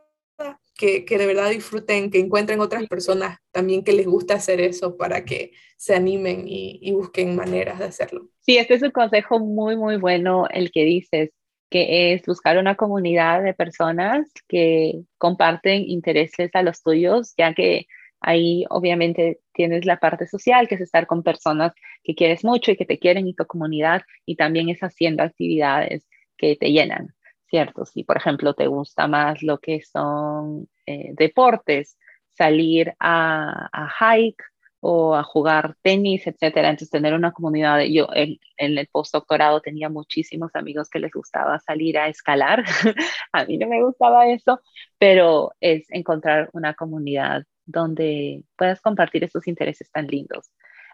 que, 0.76 1.04
que, 1.04 1.18
de 1.18 1.26
verdad 1.26 1.50
disfruten, 1.50 2.10
que 2.10 2.18
encuentren 2.18 2.60
otras 2.60 2.86
personas 2.88 3.38
también 3.52 3.84
que 3.84 3.92
les 3.92 4.06
gusta 4.06 4.34
hacer 4.34 4.60
eso 4.60 4.96
para 4.96 5.24
que 5.24 5.52
se 5.76 5.94
animen 5.94 6.48
y, 6.48 6.80
y, 6.82 6.92
busquen 6.92 7.36
maneras 7.36 7.78
de 7.78 7.84
hacerlo. 7.84 8.28
Sí, 8.40 8.56
este 8.56 8.74
es 8.74 8.82
un 8.82 8.90
consejo 8.90 9.38
muy, 9.38 9.76
muy 9.76 9.98
bueno 9.98 10.46
el 10.50 10.72
que 10.72 10.84
dices, 10.84 11.30
que 11.70 12.14
es 12.14 12.26
buscar 12.26 12.58
una 12.58 12.74
comunidad 12.74 13.44
de 13.44 13.54
personas 13.54 14.26
que 14.48 15.02
comparten 15.18 15.88
intereses 15.88 16.50
a 16.54 16.62
los 16.62 16.82
tuyos, 16.82 17.34
ya 17.36 17.54
que 17.54 17.86
ahí 18.20 18.64
obviamente 18.70 19.40
tienes 19.52 19.84
la 19.86 19.98
parte 19.98 20.26
social, 20.26 20.68
que 20.68 20.76
es 20.76 20.80
estar 20.82 21.06
con 21.06 21.22
personas 21.22 21.72
que 22.02 22.14
quieres 22.14 22.44
mucho 22.44 22.72
y 22.72 22.76
que 22.76 22.86
te 22.86 22.98
quieren 22.98 23.26
y 23.26 23.34
tu 23.34 23.46
comunidad, 23.46 24.02
y 24.26 24.36
también 24.36 24.68
es 24.68 24.80
haciendo 24.80 25.22
actividades 25.22 26.06
que 26.36 26.56
te 26.56 26.72
llenan. 26.72 27.14
¿cierto? 27.50 27.84
Si, 27.84 28.04
por 28.04 28.16
ejemplo, 28.16 28.54
te 28.54 28.68
gusta 28.68 29.08
más 29.08 29.42
lo 29.42 29.58
que 29.58 29.82
son 29.82 30.68
eh, 30.86 31.10
deportes, 31.14 31.98
salir 32.30 32.94
a, 33.00 33.68
a, 33.72 33.88
hike 33.88 34.42
o 34.80 35.14
a 35.14 35.22
jugar 35.24 35.76
tenis, 35.82 36.26
etcétera. 36.26 36.70
Entonces, 36.70 36.90
tener 36.90 37.12
una 37.14 37.32
comunidad. 37.32 37.80
Yo 37.82 38.08
en 38.14 38.38
el 38.56 38.88
postdoctorado 38.90 39.60
tenía 39.60 39.88
muchísimos 39.90 40.54
amigos 40.54 40.88
que 40.88 41.00
les 41.00 41.12
gustaba 41.12 41.58
salir 41.60 41.98
a 41.98 42.08
escalar. 42.08 42.64
a 43.32 43.44
mí 43.44 43.58
no 43.58 43.66
me 43.68 43.82
gustaba 43.82 44.28
eso, 44.28 44.60
pero 44.98 45.52
es 45.60 45.86
encontrar 45.90 46.50
una 46.52 46.74
comunidad 46.74 47.44
donde 47.70 48.42
puedas 48.56 48.80
compartir 48.80 49.24
esos 49.24 49.46
intereses 49.46 49.90
tan 49.90 50.06
lindos. 50.06 50.50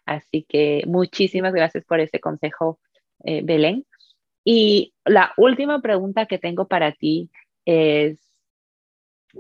Así 0.07 0.47
que 0.49 0.85
muchísimas 0.87 1.53
gracias 1.53 1.85
por 1.85 2.01
ese 2.01 2.21
consejo, 2.21 2.79
eh, 3.25 3.43
Belén. 3.45 3.85
Y 4.45 4.95
la 5.05 5.33
última 5.37 5.81
pregunta 5.81 6.27
que 6.27 6.39
tengo 6.39 6.69
para 6.69 6.93
ti 6.93 7.31
es, 7.65 8.21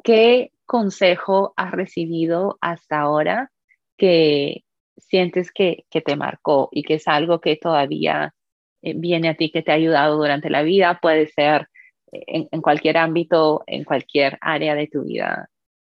¿qué 0.03 0.51
consejo 0.66 1.55
has 1.57 1.70
recibido 1.70 2.59
hasta 2.61 3.01
ahora 3.01 3.53
que 3.96 4.64
sientes 4.96 5.53
que, 5.53 5.85
te 5.90 6.16
marcó 6.16 6.68
y 6.72 6.83
que 6.83 6.94
es 6.94 7.07
algo 7.07 7.40
que 7.40 7.57
todavía 7.57 8.35
eh, 8.83 8.94
viene 8.96 9.29
a 9.29 9.37
ti, 9.37 9.51
que 9.51 9.62
te 9.62 9.70
ha 9.70 9.75
ayudado 9.75 10.16
durante 10.16 10.51
la 10.51 10.62
vida? 10.62 10.99
Puede 11.01 11.29
ser 11.29 11.68
en, 12.11 12.49
en 12.51 12.61
cualquier 12.61 12.96
ámbito, 12.96 13.62
en 13.68 13.85
cualquier 13.85 14.38
área 14.40 14.75
de 14.75 14.88
tu 14.88 15.05
vida. 15.05 15.49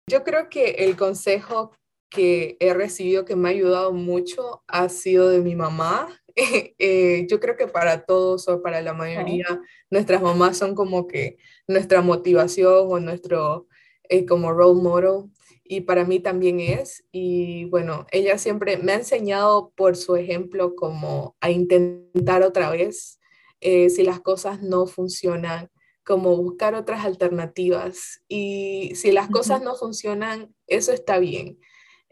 Yo 0.10 0.24
creo 0.24 0.50
que 0.50 0.72
el 0.72 0.98
consejo 0.98 1.72
que 2.10 2.58
he 2.60 2.74
recibido 2.74 3.24
que 3.24 3.36
me 3.36 3.50
ha 3.50 3.52
ayudado 3.52 3.94
mucho 3.94 4.64
ha 4.68 4.90
sido 4.90 5.30
de 5.30 5.40
mi 5.40 5.56
mamá 5.56 6.20
Eh, 6.80 7.28
yo 7.30 7.40
creo 7.40 7.58
que 7.58 7.68
para 7.68 8.06
todos 8.06 8.48
o 8.48 8.62
para 8.62 8.82
la 8.82 8.94
mayoría, 8.94 9.62
nuestras 9.90 10.22
mamás 10.22 10.58
son 10.58 10.76
como 10.76 11.08
que 11.08 11.38
nuestra 11.68 12.02
motivación 12.02 12.88
o 12.90 13.00
nuestro 13.00 13.68
eh, 14.10 14.26
como 14.26 14.52
role 14.52 14.82
model 14.82 15.32
y 15.64 15.82
para 15.82 16.06
mí 16.06 16.20
también 16.20 16.60
es. 16.60 17.04
Y 17.12 17.66
bueno, 17.66 18.08
ella 18.12 18.38
siempre 18.38 18.78
me 18.78 18.94
ha 18.94 18.96
enseñado 18.96 19.72
por 19.76 19.96
su 19.96 20.16
ejemplo 20.16 20.76
como 20.76 21.36
a 21.42 21.52
intentar 21.52 22.44
otra 22.44 22.72
vez 22.72 23.20
eh, 23.62 23.90
si 23.90 24.04
las 24.04 24.22
cosas 24.22 24.62
no 24.62 24.88
funcionan, 24.88 25.70
como 26.10 26.36
buscar 26.36 26.74
otras 26.74 27.06
alternativas. 27.06 28.24
Y 28.28 28.94
si 28.96 29.12
las 29.12 29.30
cosas 29.30 29.62
no 29.62 29.76
funcionan, 29.76 30.56
eso 30.66 30.92
está 30.92 31.20
bien. 31.20 31.60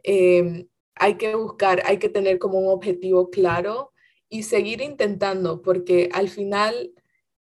Em, 0.03 0.67
hay 0.93 1.15
que 1.15 1.33
buscar, 1.33 1.81
hay 1.83 1.97
que 1.97 2.07
tener 2.07 2.37
como 2.37 2.59
un 2.59 2.71
objetivo 2.71 3.31
claro 3.31 3.91
y 4.29 4.43
seguir 4.43 4.81
intentando, 4.81 5.63
porque 5.63 6.09
al 6.13 6.29
final 6.29 6.91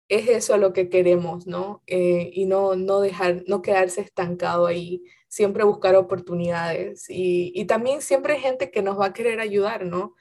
es 0.08 0.28
eso 0.28 0.56
lo 0.56 0.72
que 0.72 0.88
queremos, 0.88 1.48
¿no? 1.48 1.82
Eh, 1.88 2.30
y 2.32 2.44
no, 2.46 2.76
no 2.76 3.00
dejar, 3.00 3.42
no 3.48 3.60
quedarse 3.60 4.00
estancado 4.00 4.66
ahí, 4.66 5.02
siempre 5.26 5.64
buscar 5.64 5.96
oportunidades. 5.96 7.10
Y, 7.10 7.50
y, 7.56 7.64
también 7.64 8.02
siempre 8.02 8.34
hay 8.34 8.40
gente 8.40 8.70
que 8.70 8.82
nos 8.82 9.00
va 9.00 9.06
a 9.06 9.12
querer 9.12 9.40
ayudar, 9.40 9.84
¿no? 9.84 10.14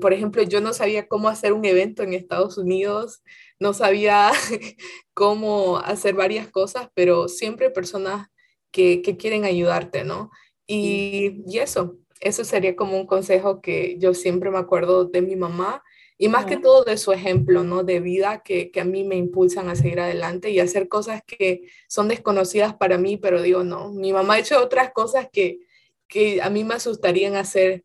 por 0.00 0.12
ejemplo, 0.12 0.42
yo 0.42 0.60
no 0.60 0.72
sabía 0.72 1.08
cómo 1.08 1.28
hacer 1.28 1.52
un 1.52 1.64
evento 1.64 2.02
en 2.02 2.12
Estados 2.12 2.58
Unidos, 2.58 3.22
no 3.64 3.72
sabía 3.72 4.30
cómo 5.14 5.78
hacer 5.78 6.14
varias 6.14 6.48
cosas, 6.48 6.88
pero 6.94 7.28
siempre 7.28 7.70
personas 7.70 8.28
que, 8.70 9.00
que 9.00 9.16
quieren 9.16 9.46
ayudarte, 9.46 10.04
¿no? 10.04 10.30
Y, 10.66 11.42
y 11.46 11.58
eso, 11.58 11.96
eso 12.20 12.44
sería 12.44 12.76
como 12.76 12.98
un 12.98 13.06
consejo 13.06 13.62
que 13.62 13.96
yo 13.98 14.12
siempre 14.12 14.50
me 14.50 14.58
acuerdo 14.58 15.06
de 15.06 15.22
mi 15.22 15.34
mamá 15.34 15.82
y 16.18 16.28
más 16.28 16.44
que 16.44 16.58
todo 16.58 16.84
de 16.84 16.98
su 16.98 17.10
ejemplo, 17.12 17.64
¿no? 17.64 17.84
De 17.84 18.00
vida 18.00 18.42
que, 18.44 18.70
que, 18.70 18.80
a 18.82 18.84
mí 18.84 19.02
me 19.02 19.16
impulsan 19.16 19.70
a 19.70 19.76
seguir 19.76 19.98
adelante 19.98 20.50
y 20.50 20.60
hacer 20.60 20.88
cosas 20.88 21.22
que 21.26 21.62
son 21.88 22.08
desconocidas 22.08 22.74
para 22.74 22.98
mí, 22.98 23.16
pero 23.16 23.40
digo, 23.40 23.64
no, 23.64 23.90
mi 23.92 24.12
mamá 24.12 24.34
ha 24.34 24.40
hecho 24.40 24.62
otras 24.62 24.92
cosas 24.92 25.28
que, 25.32 25.60
que 26.06 26.42
a 26.42 26.50
mí 26.50 26.64
me 26.64 26.74
asustarían 26.74 27.34
hacer 27.34 27.84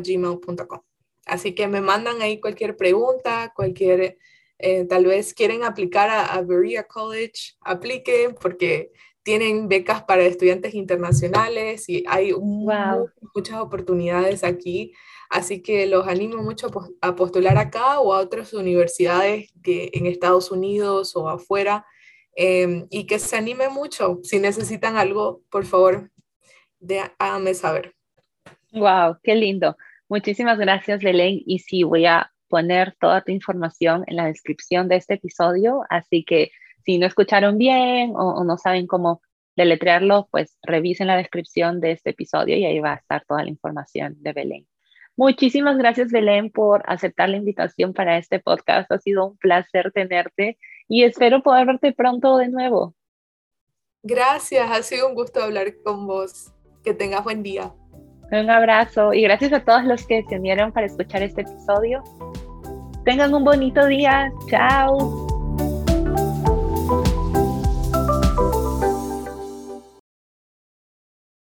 gmail.com. 0.00 0.80
Así 1.26 1.54
que 1.54 1.68
me 1.68 1.80
mandan 1.80 2.22
ahí 2.22 2.40
cualquier 2.40 2.76
pregunta, 2.76 3.52
cualquier 3.54 4.18
eh, 4.58 4.84
tal 4.86 5.04
vez 5.06 5.34
quieren 5.34 5.62
aplicar 5.62 6.08
a, 6.10 6.24
a 6.26 6.42
Berea 6.42 6.84
College, 6.84 7.56
apliquen 7.60 8.34
porque 8.34 8.90
tienen 9.22 9.68
becas 9.68 10.02
para 10.04 10.22
estudiantes 10.24 10.72
internacionales 10.74 11.86
y 11.88 12.02
hay 12.08 12.32
muchas 12.32 13.60
oportunidades 13.60 14.42
aquí. 14.42 14.94
Así 15.28 15.60
que 15.60 15.86
los 15.86 16.08
animo 16.08 16.42
mucho 16.42 16.70
a 17.02 17.14
postular 17.14 17.58
acá 17.58 18.00
o 18.00 18.14
a 18.14 18.20
otras 18.20 18.54
universidades 18.54 19.52
que 19.62 19.90
en 19.92 20.06
Estados 20.06 20.50
Unidos 20.50 21.14
o 21.14 21.28
afuera 21.28 21.84
em, 22.40 22.86
y 22.88 23.04
que 23.06 23.18
se 23.18 23.36
anime 23.36 23.68
mucho. 23.68 24.20
Si 24.22 24.38
necesitan 24.38 24.96
algo, 24.96 25.42
por 25.50 25.64
favor, 25.64 26.08
de, 26.78 27.00
háganme 27.18 27.52
saber. 27.52 27.96
Wow, 28.70 29.18
qué 29.24 29.34
lindo. 29.34 29.76
Muchísimas 30.08 30.56
gracias, 30.56 31.02
Belén. 31.02 31.42
Y 31.44 31.58
sí, 31.58 31.82
voy 31.82 32.06
a 32.06 32.30
poner 32.48 32.94
toda 33.00 33.22
tu 33.22 33.32
información 33.32 34.04
en 34.06 34.14
la 34.14 34.26
descripción 34.26 34.86
de 34.86 34.96
este 34.96 35.14
episodio, 35.14 35.82
así 35.90 36.24
que 36.24 36.52
si 36.84 36.98
no 36.98 37.06
escucharon 37.06 37.58
bien 37.58 38.12
o, 38.14 38.44
no 38.44 38.56
saben 38.56 38.86
cómo 38.86 39.20
deletrearlo, 39.56 40.28
pues 40.30 40.56
revisen 40.62 41.08
la 41.08 41.16
descripción 41.16 41.80
de 41.80 41.90
este 41.90 42.10
episodio 42.10 42.56
y 42.56 42.64
ahí 42.64 42.78
va 42.78 42.92
a 42.92 42.96
estar 42.98 43.24
toda 43.26 43.42
la 43.42 43.50
información 43.50 44.14
de 44.22 44.32
Belén. 44.32 44.66
Muchísimas 45.16 45.76
gracias, 45.76 46.12
Belén, 46.12 46.50
por 46.50 46.84
aceptar 46.86 47.28
la 47.28 47.36
invitación 47.36 47.92
para 47.92 48.16
este 48.16 48.38
podcast. 48.38 48.90
Ha 48.92 48.98
sido 48.98 49.26
un 49.26 49.36
placer 49.36 49.90
tenerte 49.90 50.56
y 50.88 51.04
espero 51.04 51.42
poder 51.42 51.66
verte 51.66 51.92
pronto 51.92 52.38
de 52.38 52.48
nuevo. 52.48 52.94
Gracias, 54.02 54.70
ha 54.70 54.82
sido 54.82 55.08
un 55.08 55.14
gusto 55.14 55.42
hablar 55.42 55.74
con 55.84 56.06
vos. 56.06 56.52
Que 56.82 56.94
tengas 56.94 57.22
buen 57.22 57.42
día. 57.42 57.72
Un 58.30 58.50
abrazo 58.50 59.12
y 59.12 59.22
gracias 59.22 59.52
a 59.52 59.64
todos 59.64 59.84
los 59.84 60.06
que 60.06 60.24
se 60.28 60.36
unieron 60.36 60.72
para 60.72 60.86
escuchar 60.86 61.22
este 61.22 61.42
episodio. 61.42 62.02
Tengan 63.04 63.34
un 63.34 63.44
bonito 63.44 63.86
día. 63.86 64.32
Chao. 64.48 65.27